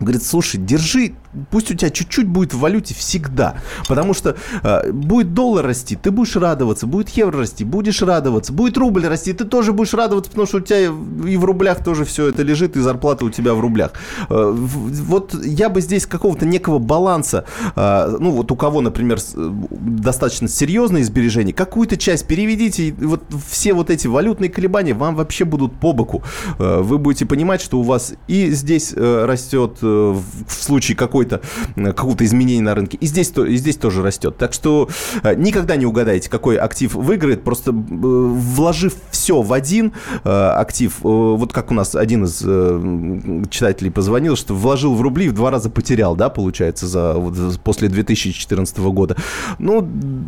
Говорит, 0.00 0.22
слушай, 0.24 0.56
держи, 0.58 1.12
пусть 1.50 1.70
у 1.70 1.74
тебя 1.74 1.90
чуть-чуть 1.90 2.26
будет 2.26 2.54
в 2.54 2.58
валюте 2.58 2.94
всегда. 2.94 3.54
Потому 3.88 4.14
что 4.14 4.36
э, 4.62 4.90
будет 4.90 5.34
доллар 5.34 5.66
расти, 5.66 5.96
ты 5.96 6.10
будешь 6.10 6.34
радоваться, 6.36 6.86
будет 6.86 7.08
евро 7.10 7.38
расти, 7.38 7.64
будешь 7.64 8.02
радоваться, 8.02 8.52
будет 8.52 8.76
рубль 8.76 9.06
расти, 9.06 9.32
ты 9.32 9.44
тоже 9.44 9.72
будешь 9.72 9.94
радоваться, 9.94 10.30
потому 10.30 10.46
что 10.46 10.58
у 10.58 10.60
тебя 10.60 10.80
и 10.80 11.36
в 11.36 11.44
рублях 11.44 11.84
тоже 11.84 12.04
все 12.04 12.28
это 12.28 12.42
лежит, 12.42 12.76
и 12.76 12.80
зарплата 12.80 13.24
у 13.24 13.30
тебя 13.30 13.54
в 13.54 13.60
рублях. 13.60 13.92
Э, 14.28 14.52
вот 14.52 15.34
я 15.44 15.68
бы 15.68 15.80
здесь 15.80 16.06
какого-то 16.06 16.46
некого 16.46 16.78
баланса, 16.78 17.44
э, 17.76 18.16
ну 18.18 18.30
вот 18.30 18.50
у 18.50 18.56
кого, 18.56 18.80
например, 18.80 19.18
э, 19.34 19.50
достаточно 19.70 20.48
серьезные 20.48 21.04
сбережения, 21.04 21.52
какую-то 21.52 21.96
часть 21.96 22.26
переведите, 22.26 22.88
и 22.88 22.92
вот 22.92 23.22
все 23.48 23.72
вот 23.72 23.90
эти 23.90 24.06
валютные 24.06 24.50
колебания 24.50 24.94
вам 24.94 25.14
вообще 25.14 25.44
будут 25.44 25.74
по 25.78 25.92
боку. 25.92 26.22
Э, 26.58 26.80
Вы 26.82 26.98
будете 26.98 27.26
понимать, 27.26 27.60
что 27.60 27.78
у 27.78 27.82
вас 27.82 28.14
и 28.26 28.50
здесь 28.50 28.92
э, 28.96 29.24
растет 29.26 29.78
в 29.82 30.22
в 30.46 30.62
случае 30.64 30.96
какой-то 30.96 31.40
э, 31.76 31.84
какого-то 31.92 32.24
изменения 32.24 32.62
на 32.62 32.74
рынке, 32.74 32.96
и 33.00 33.06
здесь, 33.06 33.30
то- 33.30 33.44
и 33.44 33.56
здесь 33.56 33.76
тоже 33.76 34.02
растет. 34.02 34.36
Так 34.38 34.52
что 34.52 34.88
э, 35.22 35.34
никогда 35.34 35.76
не 35.76 35.86
угадаете, 35.86 36.30
какой 36.30 36.56
актив 36.56 36.94
выиграет, 36.94 37.42
просто 37.44 37.70
э, 37.70 37.74
вложив 37.74 38.94
все 39.10 39.42
в 39.42 39.52
один 39.52 39.92
э, 40.24 40.28
актив, 40.30 40.92
э, 41.02 41.08
вот 41.08 41.52
как 41.52 41.70
у 41.70 41.74
нас 41.74 41.94
один 41.94 42.24
из 42.24 42.42
э, 42.44 43.42
читателей 43.50 43.90
позвонил, 43.90 44.36
что 44.36 44.54
вложил 44.54 44.94
в 44.94 45.00
рубли 45.02 45.28
в 45.28 45.32
два 45.32 45.50
раза 45.50 45.70
потерял, 45.70 46.14
да, 46.16 46.28
получается, 46.28 46.86
за, 46.86 47.14
вот, 47.14 47.34
после 47.62 47.88
2014 47.88 48.78
года. 48.78 49.16
Ну, 49.58 49.86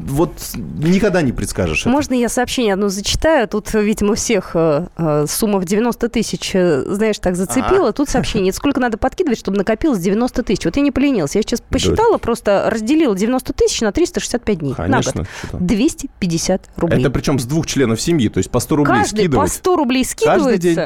вот 0.09 0.33
никогда 0.79 1.23
не 1.23 1.33
предскажешь. 1.33 1.83
это. 1.83 1.91
Можно 1.91 2.15
я 2.15 2.29
сообщение 2.29 2.75
одно 2.75 2.89
зачитаю? 2.89 3.49
Тут, 3.49 3.73
видимо, 3.75 4.15
всех 4.15 4.51
э, 4.55 4.87
э, 4.97 5.27
сумма 5.29 5.59
в 5.59 5.65
90 5.65 6.09
тысяч, 6.09 6.51
э, 6.55 6.83
знаешь, 6.87 7.19
так 7.19 7.37
зацепила. 7.37 7.93
Тут 7.93 8.09
сообщение. 8.09 8.53
Сколько 8.53 8.81
надо 8.81 8.99
подкидывать, 8.99 9.39
чтобы 9.45 9.59
накопилось 9.59 9.99
90 9.99 10.43
тысяч? 10.43 10.65
Вот 10.65 10.75
я 10.77 10.83
не 10.83 10.91
поленилась. 10.91 11.35
Я 11.35 11.43
сейчас 11.43 11.61
посчитала, 11.61 12.17
просто 12.17 12.69
разделила 12.71 13.15
90 13.15 13.53
тысяч 13.53 13.83
на 13.83 13.93
365 13.93 14.59
дней 14.59 14.71
на 14.71 14.75
Конечно. 14.75 15.13
год. 15.13 15.27
что 15.39 15.51
там. 15.53 15.67
250 15.67 16.71
рублей. 16.77 17.01
Это 17.01 17.11
причем 17.11 17.39
с 17.39 17.45
двух 17.45 17.67
членов 17.67 18.01
семьи, 18.01 18.29
то 18.29 18.39
есть 18.39 18.51
по 18.51 18.59
100 18.59 18.77
рублей 18.77 18.95
Каждый 18.95 19.11
по 19.13 19.19
скидывать. 19.19 19.53
100 19.53 19.77
рублей 19.77 20.05
Каждый 20.25 20.59
день. 20.59 20.79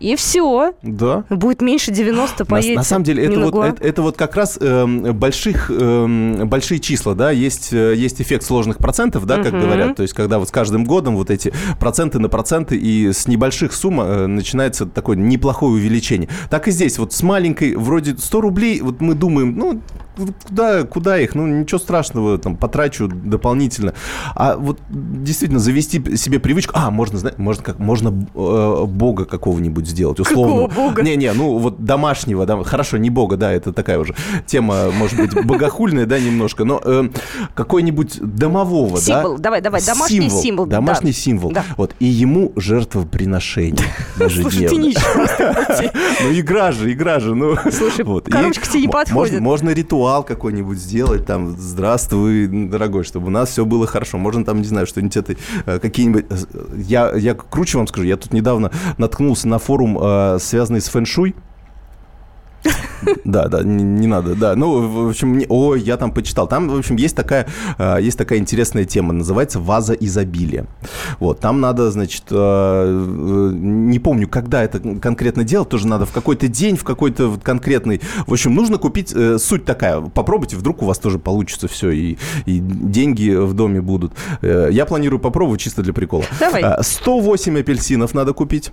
И 0.00 0.16
все. 0.16 0.72
Да. 0.82 1.24
Будет 1.30 1.60
меньше 1.60 1.92
90, 1.92 2.42
На, 2.42 2.46
поедете. 2.46 2.74
на 2.74 2.82
самом 2.82 3.04
деле, 3.04 3.24
это 3.24 3.40
вот, 3.40 3.64
это, 3.64 3.84
это 3.84 4.02
вот 4.02 4.16
как 4.16 4.34
раз 4.34 4.58
эм, 4.60 5.12
больших, 5.14 5.70
эм, 5.70 6.48
большие 6.48 6.80
числа, 6.80 7.14
да, 7.14 7.30
есть, 7.30 7.72
э, 7.72 7.94
есть 7.96 8.20
эффект 8.20 8.44
сложных 8.44 8.78
процентов, 8.78 9.26
да, 9.26 9.36
как 9.42 9.52
Мгм. 9.52 9.60
говорят, 9.60 9.96
то 9.96 10.02
есть 10.02 10.14
когда 10.14 10.38
вот 10.38 10.48
с 10.48 10.50
каждым 10.50 10.84
годом 10.84 11.16
вот 11.16 11.30
эти 11.30 11.52
проценты 11.78 12.18
на 12.18 12.28
проценты 12.28 12.76
и 12.76 13.12
с 13.12 13.28
небольших 13.28 13.72
сумм 13.72 14.00
э, 14.00 14.26
начинается 14.26 14.86
такое 14.86 15.16
неплохое 15.16 15.72
увеличение. 15.74 16.28
Так 16.48 16.66
и 16.68 16.70
здесь, 16.70 16.98
вот 16.98 17.12
с 17.12 17.22
маленькой, 17.22 17.76
вроде 17.76 18.16
100 18.16 18.40
рублей, 18.40 18.80
вот 18.80 19.00
мы 19.00 19.14
думаем, 19.14 19.54
ну, 19.56 19.80
куда, 20.46 20.84
куда 20.84 21.18
их, 21.18 21.34
ну, 21.34 21.46
ничего 21.46 21.78
страшного, 21.78 22.38
там, 22.38 22.56
потрачу 22.56 23.08
дополнительно. 23.08 23.94
А 24.34 24.56
вот 24.56 24.80
действительно 24.90 25.60
завести 25.60 26.16
себе 26.16 26.38
привычку, 26.38 26.74
а, 26.76 26.90
можно, 26.90 27.18
знаете, 27.18 27.40
можно, 27.40 27.62
как, 27.62 27.78
можно 27.78 28.08
э, 28.08 28.84
бога 28.86 29.24
какого-нибудь 29.24 29.86
сделать, 29.86 30.20
условно. 30.20 30.68
Какого 30.68 30.88
бога? 30.88 31.02
Не-не, 31.02 31.32
ну 31.32 31.58
вот 31.58 31.84
домашнего, 31.84 32.46
да, 32.46 32.62
хорошо, 32.62 32.96
не 32.96 33.10
бога, 33.10 33.36
да, 33.36 33.52
это 33.52 33.72
такая 33.72 33.98
уже 33.98 34.14
тема, 34.46 34.90
может 34.90 35.18
быть, 35.18 35.44
богохульная, 35.44 36.06
да, 36.06 36.18
немножко, 36.18 36.64
но 36.64 36.80
э, 36.84 37.08
какой-нибудь 37.54 38.18
домового, 38.20 38.98
Символ, 39.00 39.36
да. 39.36 39.44
давай, 39.44 39.60
давай, 39.60 39.82
домашний 39.82 40.30
символ, 40.30 40.66
да. 40.66 40.76
Домашний 40.76 41.12
символ. 41.12 41.52
Да. 41.52 41.64
Вот, 41.76 41.94
и 41.98 42.06
ему 42.06 42.52
жертвоприношение 42.56 43.84
Слушай, 44.16 44.68
ты 44.68 44.76
нищий. 44.76 45.00
Ну, 46.22 46.32
игра 46.32 46.72
же, 46.72 46.92
игра 46.92 47.20
же, 47.20 47.34
ну. 47.34 47.56
Слушай, 47.70 48.04
коробочка 48.04 48.68
тебе 48.68 48.82
не 48.82 48.88
подходит. 48.88 49.14
Можно, 49.14 49.40
можно 49.40 49.70
ритуал 50.10 50.24
какой-нибудь 50.24 50.78
сделать, 50.78 51.24
там, 51.24 51.56
здравствуй, 51.56 52.48
дорогой, 52.48 53.04
чтобы 53.04 53.28
у 53.28 53.30
нас 53.30 53.50
все 53.50 53.64
было 53.64 53.86
хорошо. 53.86 54.18
Можно 54.18 54.44
там, 54.44 54.58
не 54.58 54.64
знаю, 54.66 54.86
что-нибудь 54.86 55.16
это, 55.16 55.36
э, 55.66 55.78
какие-нибудь... 55.78 56.26
э, 56.28 56.36
Я, 56.78 57.14
я 57.14 57.34
круче 57.34 57.78
вам 57.78 57.86
скажу, 57.86 58.06
я 58.06 58.16
тут 58.16 58.32
недавно 58.32 58.72
наткнулся 58.98 59.46
на 59.46 59.58
форум, 59.60 59.96
э, 60.02 60.38
связанный 60.40 60.80
с 60.80 60.88
фэн-шуй. 60.88 61.36
Да, 63.24 63.48
да, 63.48 63.62
не, 63.62 63.82
не 63.82 64.06
надо, 64.06 64.34
да. 64.34 64.54
Ну, 64.54 64.86
в 65.06 65.08
общем, 65.08 65.38
не- 65.38 65.46
ой, 65.48 65.80
я 65.80 65.96
там 65.96 66.12
почитал. 66.12 66.46
Там, 66.46 66.68
в 66.68 66.76
общем, 66.76 66.96
есть 66.96 67.16
такая, 67.16 67.46
э, 67.78 67.98
есть 68.02 68.18
такая 68.18 68.38
интересная 68.38 68.84
тема, 68.84 69.12
называется 69.14 69.58
«Ваза 69.58 69.94
изобилия». 69.94 70.66
Вот, 71.18 71.40
там 71.40 71.60
надо, 71.60 71.90
значит, 71.90 72.24
э, 72.30 72.34
э, 72.36 73.50
не 73.54 73.98
помню, 73.98 74.28
когда 74.28 74.62
это 74.62 74.80
конкретно 75.00 75.44
делать, 75.44 75.68
тоже 75.70 75.86
надо 75.86 76.04
в 76.04 76.12
какой-то 76.12 76.48
день, 76.48 76.76
в 76.76 76.84
какой-то 76.84 77.38
конкретный... 77.42 78.00
В 78.26 78.32
общем, 78.32 78.54
нужно 78.54 78.76
купить, 78.76 79.12
э, 79.14 79.38
суть 79.38 79.64
такая, 79.64 80.00
попробуйте, 80.00 80.56
вдруг 80.56 80.82
у 80.82 80.86
вас 80.86 80.98
тоже 80.98 81.18
получится 81.18 81.68
все, 81.68 81.90
и, 81.90 82.18
и 82.44 82.58
деньги 82.58 83.30
в 83.34 83.54
доме 83.54 83.80
будут. 83.80 84.12
Э, 84.42 84.68
Я 84.70 84.84
планирую 84.84 85.20
попробовать 85.20 85.60
чисто 85.60 85.82
для 85.82 85.92
прикола. 85.94 86.24
Давай. 86.38 86.62
Э, 86.62 86.82
108 86.82 87.58
апельсинов 87.60 88.12
надо 88.14 88.34
купить. 88.34 88.72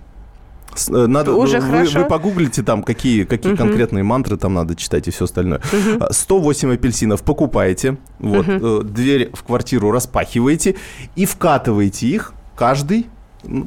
Э, 0.88 1.06
Надо, 1.06 1.34
Уже 1.34 1.60
вы, 1.60 1.70
хорошо. 1.70 2.00
вы 2.00 2.04
погуглите 2.06 2.62
там, 2.62 2.82
какие, 2.82 3.24
какие 3.24 3.54
конкретные 3.56 4.04
мантры 4.04 4.36
там 4.36 4.54
надо 4.54 4.74
читать 4.76 5.08
и 5.08 5.10
все 5.10 5.24
остальное. 5.24 5.60
А, 6.00 6.12
108 6.12 6.74
апельсинов 6.74 7.22
покупаете, 7.22 7.96
вот, 8.18 8.46
э, 8.48 8.80
дверь 8.84 9.30
в 9.32 9.42
квартиру 9.42 9.90
распахиваете 9.90 10.76
и 11.16 11.26
вкатываете 11.26 12.06
их 12.06 12.32
каждый 12.56 13.06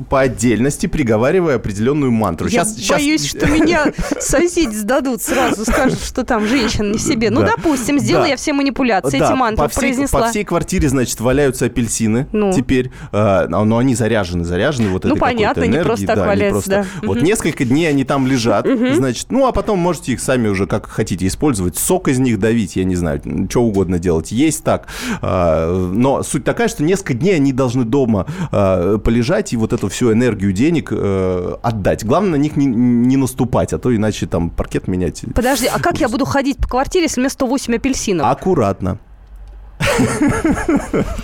по 0.09 0.21
отдельности, 0.21 0.87
приговаривая 0.87 1.55
определенную 1.55 2.11
мантру. 2.11 2.47
Я 2.47 2.65
щас- 2.65 2.87
боюсь, 2.89 3.25
что 3.25 3.47
меня 3.47 3.85
соседи 4.19 4.75
сдадут 4.75 5.21
сразу, 5.21 5.63
скажут, 5.65 5.99
что 6.03 6.23
там 6.23 6.45
женщина 6.45 6.91
не 6.91 6.97
в 6.97 7.01
себе. 7.01 7.29
Ну, 7.29 7.41
Да. 7.41 7.53
допустим, 7.55 7.97
сделала 7.99 8.25
Да. 8.25 8.29
я 8.31 8.35
все 8.37 8.53
манипуляции, 8.53 9.17
Да, 9.19 9.29
эти 9.29 9.33
мантры 9.33 9.63
по 9.65 9.69
всей, 9.69 9.79
произнесла. 9.79 10.21
по 10.21 10.27
всей 10.29 10.43
квартире, 10.43 10.89
значит, 10.89 11.19
валяются 11.21 11.65
апельсины 11.65 12.27
Ну. 12.31 12.51
теперь. 12.53 12.91
э, 13.13 13.47
но 13.47 13.77
они 13.77 13.95
заряжены, 13.95 14.43
заряжены 14.43 14.89
вот 14.89 15.03
Ну, 15.05 15.11
этой 15.11 15.19
какой-то 15.19 15.35
понятно, 15.35 15.63
не 15.63 15.83
просто 15.83 16.05
так 16.07 16.15
да, 16.17 16.25
валяются, 16.25 16.69
просто- 16.69 16.87
да. 17.01 17.07
Вот 17.07 17.17
Мгм. 17.17 17.25
несколько 17.25 17.65
дней 17.65 17.87
они 17.89 18.03
там 18.03 18.27
лежат, 18.27 18.65
значит, 18.95 19.27
ну, 19.29 19.47
а 19.47 19.51
потом 19.51 19.79
можете 19.79 20.11
их 20.13 20.19
сами 20.21 20.47
уже 20.47 20.67
как 20.67 20.87
хотите 20.87 21.27
использовать. 21.27 21.77
Сок 21.77 22.07
из 22.09 22.19
них 22.19 22.39
давить, 22.39 22.75
я 22.75 22.83
не 22.83 22.95
знаю, 22.95 23.21
что 23.49 23.61
угодно 23.63 23.99
делать. 23.99 24.31
Есть 24.31 24.63
так. 24.63 24.87
А, 25.21 25.71
Но 25.91 26.23
суть 26.23 26.43
такая, 26.43 26.67
что 26.67 26.83
несколько 26.83 27.13
дней 27.13 27.35
они 27.35 27.53
должны 27.53 27.83
дома 27.85 28.25
а, 28.51 28.97
полежать 28.97 29.53
и 29.53 29.57
вот 29.61 29.73
эту 29.73 29.87
всю 29.87 30.11
энергию 30.11 30.51
денег 30.51 30.89
э, 30.91 31.55
отдать. 31.61 32.03
Главное 32.03 32.31
на 32.31 32.35
них 32.35 32.57
не, 32.57 32.65
не 32.65 33.17
наступать, 33.17 33.73
а 33.73 33.79
то 33.79 33.95
иначе 33.95 34.27
там 34.27 34.49
паркет 34.49 34.87
менять. 34.87 35.23
Подожди, 35.33 35.67
а 35.67 35.79
как 35.79 35.99
я 35.99 36.09
буду 36.09 36.25
ходить 36.25 36.57
по 36.57 36.67
квартире, 36.67 37.05
если 37.05 37.21
у 37.21 37.23
меня 37.23 37.29
108 37.29 37.75
апельсинов? 37.75 38.27
Аккуратно. 38.27 38.99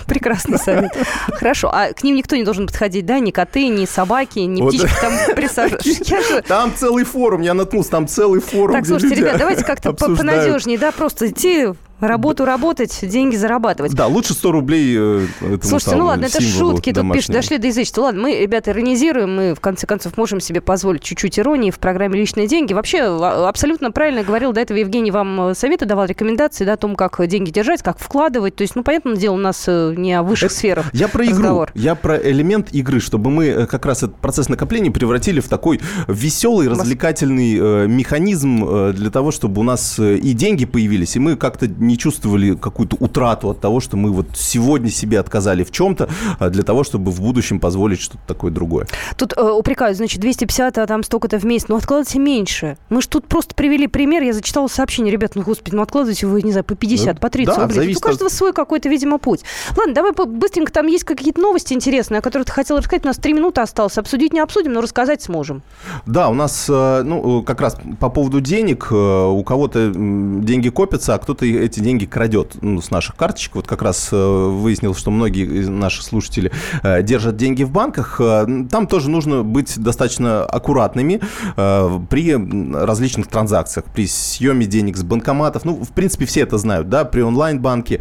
Прекрасный 0.06 0.58
совет. 0.58 0.90
Хорошо, 1.28 1.70
а 1.72 1.92
к 1.92 2.02
ним 2.02 2.16
никто 2.16 2.36
не 2.36 2.44
должен 2.44 2.66
подходить, 2.66 3.06
да? 3.06 3.18
Ни 3.18 3.30
коты, 3.30 3.68
ни 3.68 3.84
собаки, 3.86 4.40
ни 4.40 4.60
Вот. 4.60 4.74
птички 4.74 4.90
там 5.00 5.12
присаживаются. 5.36 6.42
Там 6.46 6.72
целый 6.74 7.04
форум, 7.04 7.42
я 7.42 7.54
наткнулся, 7.54 7.90
там 7.90 8.08
целый 8.08 8.40
форум. 8.40 8.76
Так, 8.76 8.86
слушайте, 8.86 9.16
ребят, 9.16 9.38
давайте 9.38 9.64
как-то 9.64 9.92
понадежнее, 9.92 10.78
да, 10.78 10.92
просто 10.92 11.28
идти 11.28 11.68
работу 12.00 12.44
работать, 12.44 12.98
деньги 13.02 13.36
зарабатывать. 13.36 13.94
Да, 13.94 14.06
лучше 14.06 14.32
100 14.34 14.52
рублей 14.52 14.94
э, 14.96 15.26
этому 15.40 15.58
Слушайте, 15.62 15.70
ну 15.72 15.78
самому 15.80 16.06
ладно, 16.08 16.24
это 16.26 16.40
шутки, 16.40 16.58
тут 16.58 16.82
пишут, 16.84 16.94
домашнему. 16.94 17.38
дошли 17.38 17.58
до 17.58 17.66
язычества. 17.68 18.02
Ладно, 18.02 18.22
мы, 18.22 18.38
ребята, 18.40 18.70
иронизируем, 18.70 19.34
мы, 19.36 19.54
в 19.54 19.60
конце 19.60 19.86
концов, 19.86 20.16
можем 20.16 20.40
себе 20.40 20.60
позволить 20.60 21.02
чуть-чуть 21.02 21.38
иронии 21.38 21.70
в 21.70 21.78
программе 21.78 22.18
«Личные 22.18 22.46
деньги». 22.46 22.72
Вообще, 22.72 23.02
а- 23.02 23.48
абсолютно 23.48 23.90
правильно 23.90 24.22
говорил 24.22 24.52
до 24.52 24.60
этого 24.60 24.78
Евгений, 24.78 25.10
вам 25.10 25.48
э, 25.48 25.54
советы 25.54 25.86
давал, 25.86 26.06
рекомендации, 26.06 26.64
да, 26.64 26.74
о 26.74 26.76
том, 26.76 26.94
как 26.96 27.26
деньги 27.26 27.50
держать, 27.50 27.82
как 27.82 27.98
вкладывать. 27.98 28.54
То 28.56 28.62
есть, 28.62 28.76
ну, 28.76 28.82
понятное 28.82 29.16
дело, 29.16 29.34
у 29.34 29.38
нас 29.38 29.64
э, 29.66 29.94
не 29.96 30.12
о 30.14 30.22
высших 30.22 30.50
Это- 30.50 30.54
сферах 30.58 30.94
Я 30.94 31.08
про 31.08 31.24
игру, 31.24 31.34
разговор. 31.36 31.70
я 31.74 31.94
про 31.94 32.16
элемент 32.16 32.72
игры, 32.72 33.00
чтобы 33.00 33.30
мы 33.30 33.66
как 33.66 33.84
раз 33.86 34.02
этот 34.02 34.16
процесс 34.16 34.48
накопления 34.48 34.90
превратили 34.90 35.40
в 35.40 35.48
такой 35.48 35.80
веселый, 36.06 36.68
развлекательный 36.68 37.56
э, 37.58 37.86
механизм 37.88 38.64
э, 38.64 38.92
для 38.92 39.10
того, 39.10 39.30
чтобы 39.30 39.60
у 39.60 39.64
нас 39.64 39.98
и 39.98 40.32
деньги 40.32 40.64
появились, 40.64 41.16
и 41.16 41.18
мы 41.18 41.36
как-то 41.36 41.66
не 41.88 41.98
чувствовали 41.98 42.54
какую-то 42.54 42.96
утрату 43.00 43.50
от 43.50 43.60
того, 43.60 43.80
что 43.80 43.96
мы 43.96 44.12
вот 44.12 44.26
сегодня 44.34 44.90
себе 44.90 45.18
отказали 45.18 45.64
в 45.64 45.72
чем-то 45.72 46.08
а, 46.38 46.50
для 46.50 46.62
того, 46.62 46.84
чтобы 46.84 47.10
в 47.10 47.20
будущем 47.20 47.58
позволить 47.58 48.00
что-то 48.00 48.22
такое 48.26 48.52
другое. 48.52 48.86
Тут 49.16 49.32
э, 49.36 49.42
упрекают, 49.42 49.96
значит, 49.96 50.20
250, 50.20 50.78
а 50.78 50.86
там 50.86 51.02
столько-то 51.02 51.38
в 51.38 51.44
месяц. 51.44 51.66
Ну, 51.68 51.76
откладывайте 51.76 52.18
меньше. 52.18 52.76
Мы 52.90 53.02
же 53.02 53.08
тут 53.08 53.26
просто 53.26 53.54
привели 53.54 53.86
пример. 53.86 54.22
Я 54.22 54.32
зачитала 54.32 54.68
сообщение. 54.68 55.10
Ребят, 55.10 55.32
ну, 55.34 55.42
господи, 55.42 55.74
ну, 55.74 55.82
откладывайте 55.82 56.26
вы, 56.26 56.42
не 56.42 56.52
знаю, 56.52 56.64
по 56.64 56.74
50, 56.74 57.14
Ну, 57.14 57.20
по 57.20 57.30
30 57.30 57.54
да, 57.54 57.62
рублей. 57.62 57.74
зависит 57.76 57.98
у 57.98 58.06
каждого 58.06 58.28
свой 58.28 58.52
какой-то, 58.52 58.88
видимо, 58.88 59.18
путь. 59.18 59.40
Ладно, 59.76 59.94
давай 59.94 60.12
быстренько. 60.12 60.72
Там 60.72 60.86
есть 60.86 61.04
какие-то 61.04 61.40
новости 61.40 61.72
интересные, 61.72 62.18
о 62.18 62.22
которых 62.22 62.46
ты 62.46 62.52
хотела 62.52 62.80
рассказать. 62.80 63.04
У 63.04 63.08
нас 63.08 63.16
три 63.16 63.32
минуты 63.32 63.62
осталось. 63.62 63.96
Обсудить 63.98 64.32
не 64.32 64.40
обсудим, 64.40 64.72
но 64.74 64.80
рассказать 64.82 65.22
сможем. 65.22 65.62
Да, 66.06 66.28
у 66.28 66.34
нас, 66.34 66.66
э, 66.68 67.02
ну, 67.02 67.40
э, 67.40 67.44
как 67.44 67.60
раз 67.60 67.76
по 67.98 68.10
поводу 68.10 68.40
денег, 68.40 68.88
э, 68.90 68.94
у 68.94 69.42
кого-то 69.42 69.92
деньги 69.94 70.68
копятся, 70.68 71.14
а 71.14 71.18
кто-то 71.18 71.46
эти 71.46 71.77
деньги 71.80 72.06
крадет 72.06 72.56
ну, 72.60 72.80
с 72.80 72.90
наших 72.90 73.16
карточек. 73.16 73.56
Вот 73.56 73.66
как 73.66 73.82
раз 73.82 74.08
э, 74.12 74.16
выяснил, 74.16 74.94
что 74.94 75.10
многие 75.10 75.60
из 75.60 75.68
наших 75.68 76.02
слушателей 76.02 76.50
э, 76.82 77.02
держат 77.02 77.36
деньги 77.36 77.62
в 77.62 77.70
банках. 77.70 78.20
Э, 78.20 78.46
Там 78.70 78.86
тоже 78.86 79.10
нужно 79.10 79.42
быть 79.42 79.78
достаточно 79.78 80.44
аккуратными 80.44 81.20
при 81.56 82.74
различных 82.74 83.26
транзакциях, 83.28 83.86
при 83.86 84.06
съеме 84.06 84.66
денег 84.66 84.96
с 84.96 85.02
банкоматов. 85.02 85.64
Ну, 85.64 85.84
в 85.84 85.90
принципе, 85.90 86.26
все 86.26 86.40
это 86.40 86.58
знают, 86.58 86.88
да, 86.88 87.04
при 87.04 87.20
онлайн-банке, 87.22 88.00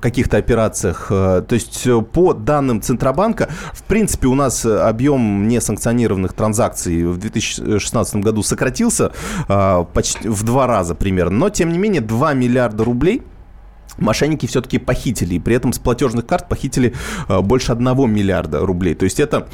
каких-то 0.00 0.36
операциях. 0.36 1.06
То 1.08 1.46
есть 1.50 1.86
по 2.12 2.32
данным 2.32 2.80
Центробанка, 2.80 3.48
в 3.72 3.82
принципе, 3.84 4.28
у 4.28 4.34
нас 4.34 4.64
объем 4.64 5.48
несанкционированных 5.48 6.32
транзакций 6.32 7.04
в 7.04 7.18
2016 7.18 8.16
году 8.16 8.42
сократился 8.42 9.12
почти 9.92 10.28
в 10.28 10.42
два 10.42 10.66
раза 10.66 10.94
примерно. 10.94 11.38
Но, 11.38 11.50
тем 11.50 11.72
не 11.72 11.78
менее, 11.78 11.87
2 11.96 12.34
миллиарда 12.34 12.84
рублей 12.84 13.22
мошенники 13.98 14.46
все-таки 14.46 14.78
похитили. 14.78 15.34
И 15.34 15.38
при 15.38 15.56
этом 15.56 15.72
с 15.72 15.78
платежных 15.78 16.26
карт 16.26 16.48
похитили 16.48 16.94
э, 17.28 17.40
больше 17.40 17.72
1 17.72 17.84
миллиарда 18.10 18.60
рублей. 18.60 18.94
То 18.94 19.04
есть 19.04 19.18
это 19.20 19.48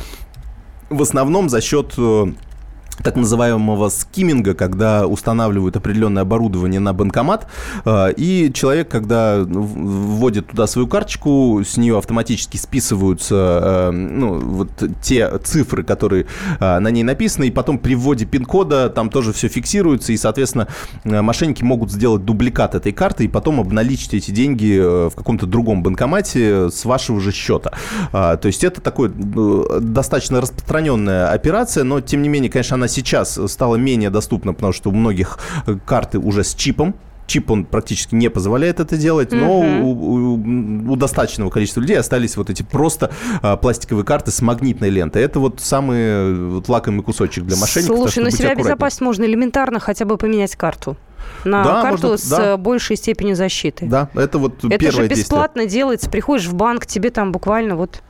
в 0.90 1.01
основном 1.01 1.49
за 1.49 1.61
счет 1.61 1.94
э, 1.97 2.33
так 3.03 3.17
называемого 3.17 3.89
скимминга, 3.89 4.55
когда 4.55 5.07
устанавливают 5.07 5.77
определенное 5.77 6.23
оборудование 6.23 6.81
на 6.81 6.93
банкомат, 6.93 7.47
э, 7.85 8.13
и 8.17 8.53
человек, 8.53 8.89
когда 8.89 9.43
вводит 9.45 10.49
туда 10.49 10.67
свою 10.67 10.87
карточку, 10.87 11.63
с 11.65 11.77
нее 11.77 11.99
автоматически 11.99 12.57
списываются 12.57 13.35
э, 13.35 13.91
ну, 13.91 14.39
вот 14.39 14.71
те 15.03 15.39
цифры, 15.39 15.83
которые 15.83 16.27
э, 16.61 16.79
на 16.79 16.89
ней 16.89 17.03
написаны, 17.03 17.45
и 17.45 17.51
потом 17.51 17.79
при 17.79 17.95
вводе 17.95 18.25
пин-кода 18.27 18.89
там 18.91 19.11
тоже 19.11 19.33
все 19.33 19.49
фиксируется, 19.49 20.13
и, 20.13 20.17
соответственно, 20.17 20.69
мошенники 21.05 21.63
могут 21.63 21.91
сделать 21.91 22.25
дубликат 22.25 22.75
этой 22.75 22.93
карты 22.93 23.25
и 23.25 23.29
потом 23.29 23.61
обналичить 23.61 24.15
эти 24.15 24.31
деньги 24.31 24.79
в 24.79 25.15
каком-то 25.15 25.47
другом 25.47 25.83
банкомате 25.83 26.71
с 26.71 26.85
вашего 26.85 27.21
же 27.21 27.33
счета. 27.33 27.73
А, 28.13 28.37
То 28.37 28.47
есть 28.47 28.65
это 28.65 28.81
такой 28.81 29.11
э, 29.11 29.81
достаточно 29.81 30.41
распространенная 30.41 31.31
операция, 31.31 31.85
но 31.85 32.01
тем 32.01 32.23
не 32.23 32.29
менее, 32.29 32.51
конечно, 32.51 32.75
она 32.75 32.84
сейчас 32.88 33.38
стала 33.49 33.77
менее 33.77 34.11
доступна, 34.11 34.55
потому 34.55 34.73
что 34.73 34.90
у 34.90 34.92
многих 34.92 35.38
э, 35.66 35.77
карты 35.87 36.18
уже 36.18 36.44
с 36.44 36.55
чипом. 36.55 36.94
Чип, 37.27 37.51
он 37.51 37.64
практически 37.64 38.14
не 38.14 38.29
позволяет 38.29 38.81
это 38.81 38.99
делать, 38.99 39.33
но 39.33 39.61
у, 39.61 40.35
у- 40.35 40.92
у 40.92 40.97
достаточного 40.97 41.49
количества 41.49 41.81
людей 41.81 41.99
остались 41.99 42.37
вот 42.37 42.51
эти 42.51 42.62
просто 42.62 43.12
а, 43.40 43.57
пластиковые 43.57 44.05
карты 44.05 44.31
с 44.31 44.42
магнитной 44.42 44.90
лентой. 44.90 45.23
Это 45.23 45.40
вот 45.40 45.59
самый 45.61 45.99
э, 46.01 46.35
вот 46.51 46.68
лакомый 46.68 47.03
кусочек 47.03 47.44
для 47.44 47.57
мошенников. 47.57 47.97
Слушай, 47.97 48.25
будьте 48.25 48.37
себя 48.37 48.51
обезопасить 48.51 49.01
можно 49.01 49.25
элементарно 49.25 49.81
хотя 49.81 50.05
бы 50.05 50.18
поменять 50.18 50.55
карту. 50.55 50.99
На 51.47 51.64
Да, 51.64 51.81
карту 51.81 52.09
можно, 52.09 52.16
с 52.18 52.29
да. 52.29 52.44
э, 52.53 52.57
большей 52.59 52.97
степенью 52.97 53.37
защиты. 53.37 53.87
Да, 53.87 54.11
это 54.14 54.37
вот 54.38 54.59
Это 54.62 54.77
первое 54.77 54.90
же 55.05 55.09
действие. 55.09 55.23
бесплатно 55.25 55.64
делается. 55.64 56.11
Приходишь 56.11 56.47
в 56.47 56.53
банк, 56.55 56.85
тебе 56.85 57.09
там 57.09 57.33
буквально 57.33 57.77
вот 57.77 58.03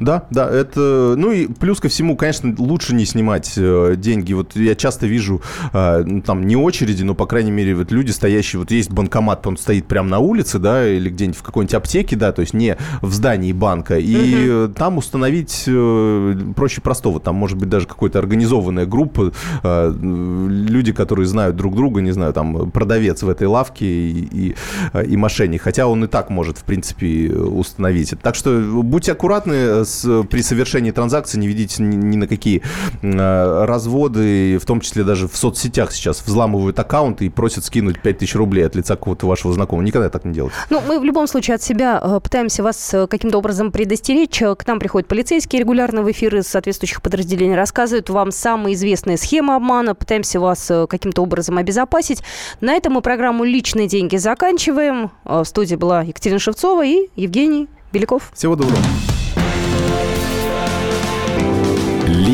Да, 0.00 0.24
да, 0.30 0.48
это, 0.50 1.14
ну 1.16 1.32
и 1.32 1.46
плюс 1.46 1.80
ко 1.80 1.88
всему, 1.88 2.16
конечно, 2.16 2.54
лучше 2.58 2.94
не 2.94 3.04
снимать 3.04 3.52
э, 3.56 3.94
деньги. 3.96 4.32
Вот 4.32 4.56
я 4.56 4.74
часто 4.74 5.06
вижу, 5.06 5.42
э, 5.72 6.02
ну, 6.04 6.22
там, 6.22 6.46
не 6.46 6.56
очереди, 6.56 7.02
но, 7.02 7.14
по 7.14 7.26
крайней 7.26 7.50
мере, 7.50 7.74
вот 7.74 7.92
люди 7.92 8.10
стоящие, 8.10 8.60
вот 8.60 8.70
есть 8.70 8.90
банкомат, 8.90 9.46
он 9.46 9.56
стоит 9.56 9.86
прямо 9.86 10.08
на 10.08 10.18
улице, 10.18 10.58
да, 10.58 10.86
или 10.88 11.10
где-нибудь 11.10 11.38
в 11.38 11.42
какой-нибудь 11.42 11.74
аптеке, 11.74 12.16
да, 12.16 12.32
то 12.32 12.40
есть 12.40 12.54
не 12.54 12.76
в 13.00 13.12
здании 13.12 13.52
банка, 13.52 13.98
и 13.98 14.46
э, 14.48 14.68
там 14.74 14.98
установить 14.98 15.64
э, 15.66 16.36
проще 16.56 16.80
простого, 16.80 17.20
там 17.20 17.36
может 17.36 17.58
быть 17.58 17.68
даже 17.68 17.86
какая-то 17.86 18.18
организованная 18.18 18.86
группа, 18.86 19.32
э, 19.62 19.94
люди, 20.00 20.92
которые 20.92 21.26
знают 21.26 21.56
друг 21.56 21.74
друга, 21.74 22.00
не 22.00 22.12
знаю, 22.12 22.32
там, 22.32 22.70
продавец 22.70 23.22
в 23.22 23.28
этой 23.28 23.46
лавке 23.46 23.86
и, 23.86 24.28
и, 24.32 24.56
э, 24.92 25.04
и 25.06 25.16
мошенник, 25.16 25.62
хотя 25.62 25.86
он 25.86 26.04
и 26.04 26.06
так 26.06 26.30
может, 26.30 26.58
в 26.58 26.64
принципе, 26.64 27.32
установить 27.32 28.12
это. 28.12 28.22
Так 28.22 28.34
что 28.34 28.60
будьте 28.82 29.12
аккуратны 29.12 29.61
с- 29.84 30.22
при 30.30 30.42
совершении 30.42 30.90
транзакции, 30.90 31.38
не 31.38 31.46
ведите 31.48 31.82
ни, 31.82 31.94
ни 31.96 32.16
на 32.16 32.26
какие 32.26 32.62
э, 33.02 33.64
разводы, 33.64 34.58
в 34.58 34.64
том 34.66 34.80
числе 34.80 35.04
даже 35.04 35.28
в 35.28 35.36
соцсетях 35.36 35.92
сейчас 35.92 36.22
взламывают 36.24 36.78
аккаунты 36.78 37.26
и 37.26 37.28
просят 37.28 37.64
скинуть 37.64 38.00
5000 38.00 38.34
рублей 38.36 38.66
от 38.66 38.74
лица 38.76 38.96
какого-то 38.96 39.26
вашего 39.26 39.52
знакомого. 39.52 39.84
Никогда 39.84 40.08
так 40.08 40.24
не 40.24 40.32
делайте. 40.32 40.54
Ну, 40.70 40.80
мы 40.86 40.98
в 40.98 41.04
любом 41.04 41.26
случае 41.26 41.56
от 41.56 41.62
себя 41.62 42.00
э, 42.02 42.20
пытаемся 42.22 42.62
вас 42.62 42.92
э, 42.94 43.06
каким-то 43.06 43.38
образом 43.38 43.72
предостеречь. 43.72 44.40
Э, 44.42 44.54
К 44.54 44.66
нам 44.66 44.78
приходят 44.78 45.08
полицейские 45.08 45.60
регулярно 45.60 46.02
в 46.02 46.10
эфиры 46.10 46.38
из 46.40 46.46
соответствующих 46.48 47.02
подразделений, 47.02 47.54
рассказывают 47.54 48.10
вам 48.10 48.30
самые 48.32 48.74
известные 48.74 49.16
схемы 49.16 49.54
обмана, 49.54 49.94
пытаемся 49.94 50.40
вас 50.40 50.70
э, 50.70 50.86
каким-то 50.88 51.22
образом 51.22 51.58
обезопасить. 51.58 52.22
На 52.60 52.74
этом 52.74 52.94
мы 52.94 53.00
программу 53.02 53.44
«Личные 53.44 53.88
деньги» 53.88 54.16
заканчиваем. 54.16 55.10
Э, 55.24 55.40
В 55.42 55.44
студии 55.44 55.76
была 55.76 56.02
Екатерина 56.02 56.38
Шевцова 56.40 56.84
и 56.84 57.08
Евгений 57.16 57.68
Беляков. 57.92 58.30
Всего 58.34 58.56
доброго. 58.56 58.78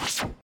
you. 0.00 0.39